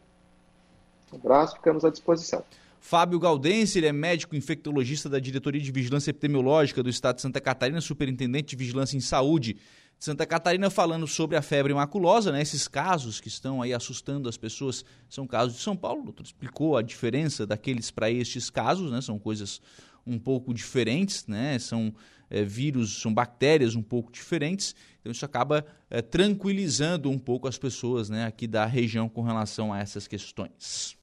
Um 1.13 1.17
abraço, 1.17 1.57
ficamos 1.57 1.85
à 1.85 1.91
disposição. 1.91 2.45
Fábio 2.81 3.19
Galdense, 3.19 3.79
ele 3.79 3.87
é 3.87 3.93
médico 3.93 4.37
infectologista 4.37 5.09
da 5.09 5.19
Diretoria 5.19 5.61
de 5.61 5.73
Vigilância 5.73 6.11
Epidemiológica 6.11 6.83
do 6.83 6.89
Estado 6.89 7.17
de 7.17 7.23
Santa 7.23 7.41
Catarina, 7.41 7.81
superintendente 7.81 8.51
de 8.51 8.57
Vigilância 8.57 8.97
em 8.97 9.01
Saúde 9.01 9.55
de 9.99 10.05
Santa 10.05 10.25
Catarina, 10.25 10.71
falando 10.71 11.07
sobre 11.07 11.37
a 11.37 11.43
febre 11.43 11.75
maculosa, 11.75 12.31
né? 12.31 12.41
Esses 12.41 12.69
casos 12.69 13.21
que 13.21 13.29
estão 13.29 13.61
aí 13.61 13.75
assustando 13.75 14.29
as 14.29 14.37
pessoas 14.37 14.85
são 15.09 15.27
casos 15.27 15.57
de 15.57 15.63
São 15.63 15.77
Paulo. 15.77 16.03
O 16.03 16.05
doutor 16.05 16.25
explicou 16.25 16.77
a 16.77 16.83
diferença 16.83 17.47
daqueles 17.47 17.91
para 17.91 18.11
estes 18.11 18.49
casos, 18.49 18.93
né? 18.93 19.01
São 19.01 19.19
coisas 19.19 19.61
um 20.07 20.19
pouco 20.19 20.55
diferentes, 20.55 21.27
né? 21.27 21.59
São 21.59 21.93
é, 22.31 22.45
vírus, 22.45 23.01
são 23.01 23.13
bactérias 23.13 23.75
um 23.75 23.83
pouco 23.83 24.13
diferentes. 24.13 24.75
Então 25.01 25.13
isso 25.13 25.25
acaba 25.25 25.67
é, 25.91 26.01
tranquilizando 26.01 27.11
um 27.11 27.19
pouco 27.19 27.49
as 27.49 27.59
pessoas, 27.59 28.09
né? 28.09 28.25
Aqui 28.25 28.47
da 28.47 28.65
região 28.67 29.09
com 29.09 29.23
relação 29.23 29.73
a 29.73 29.81
essas 29.81 30.07
questões. 30.07 30.97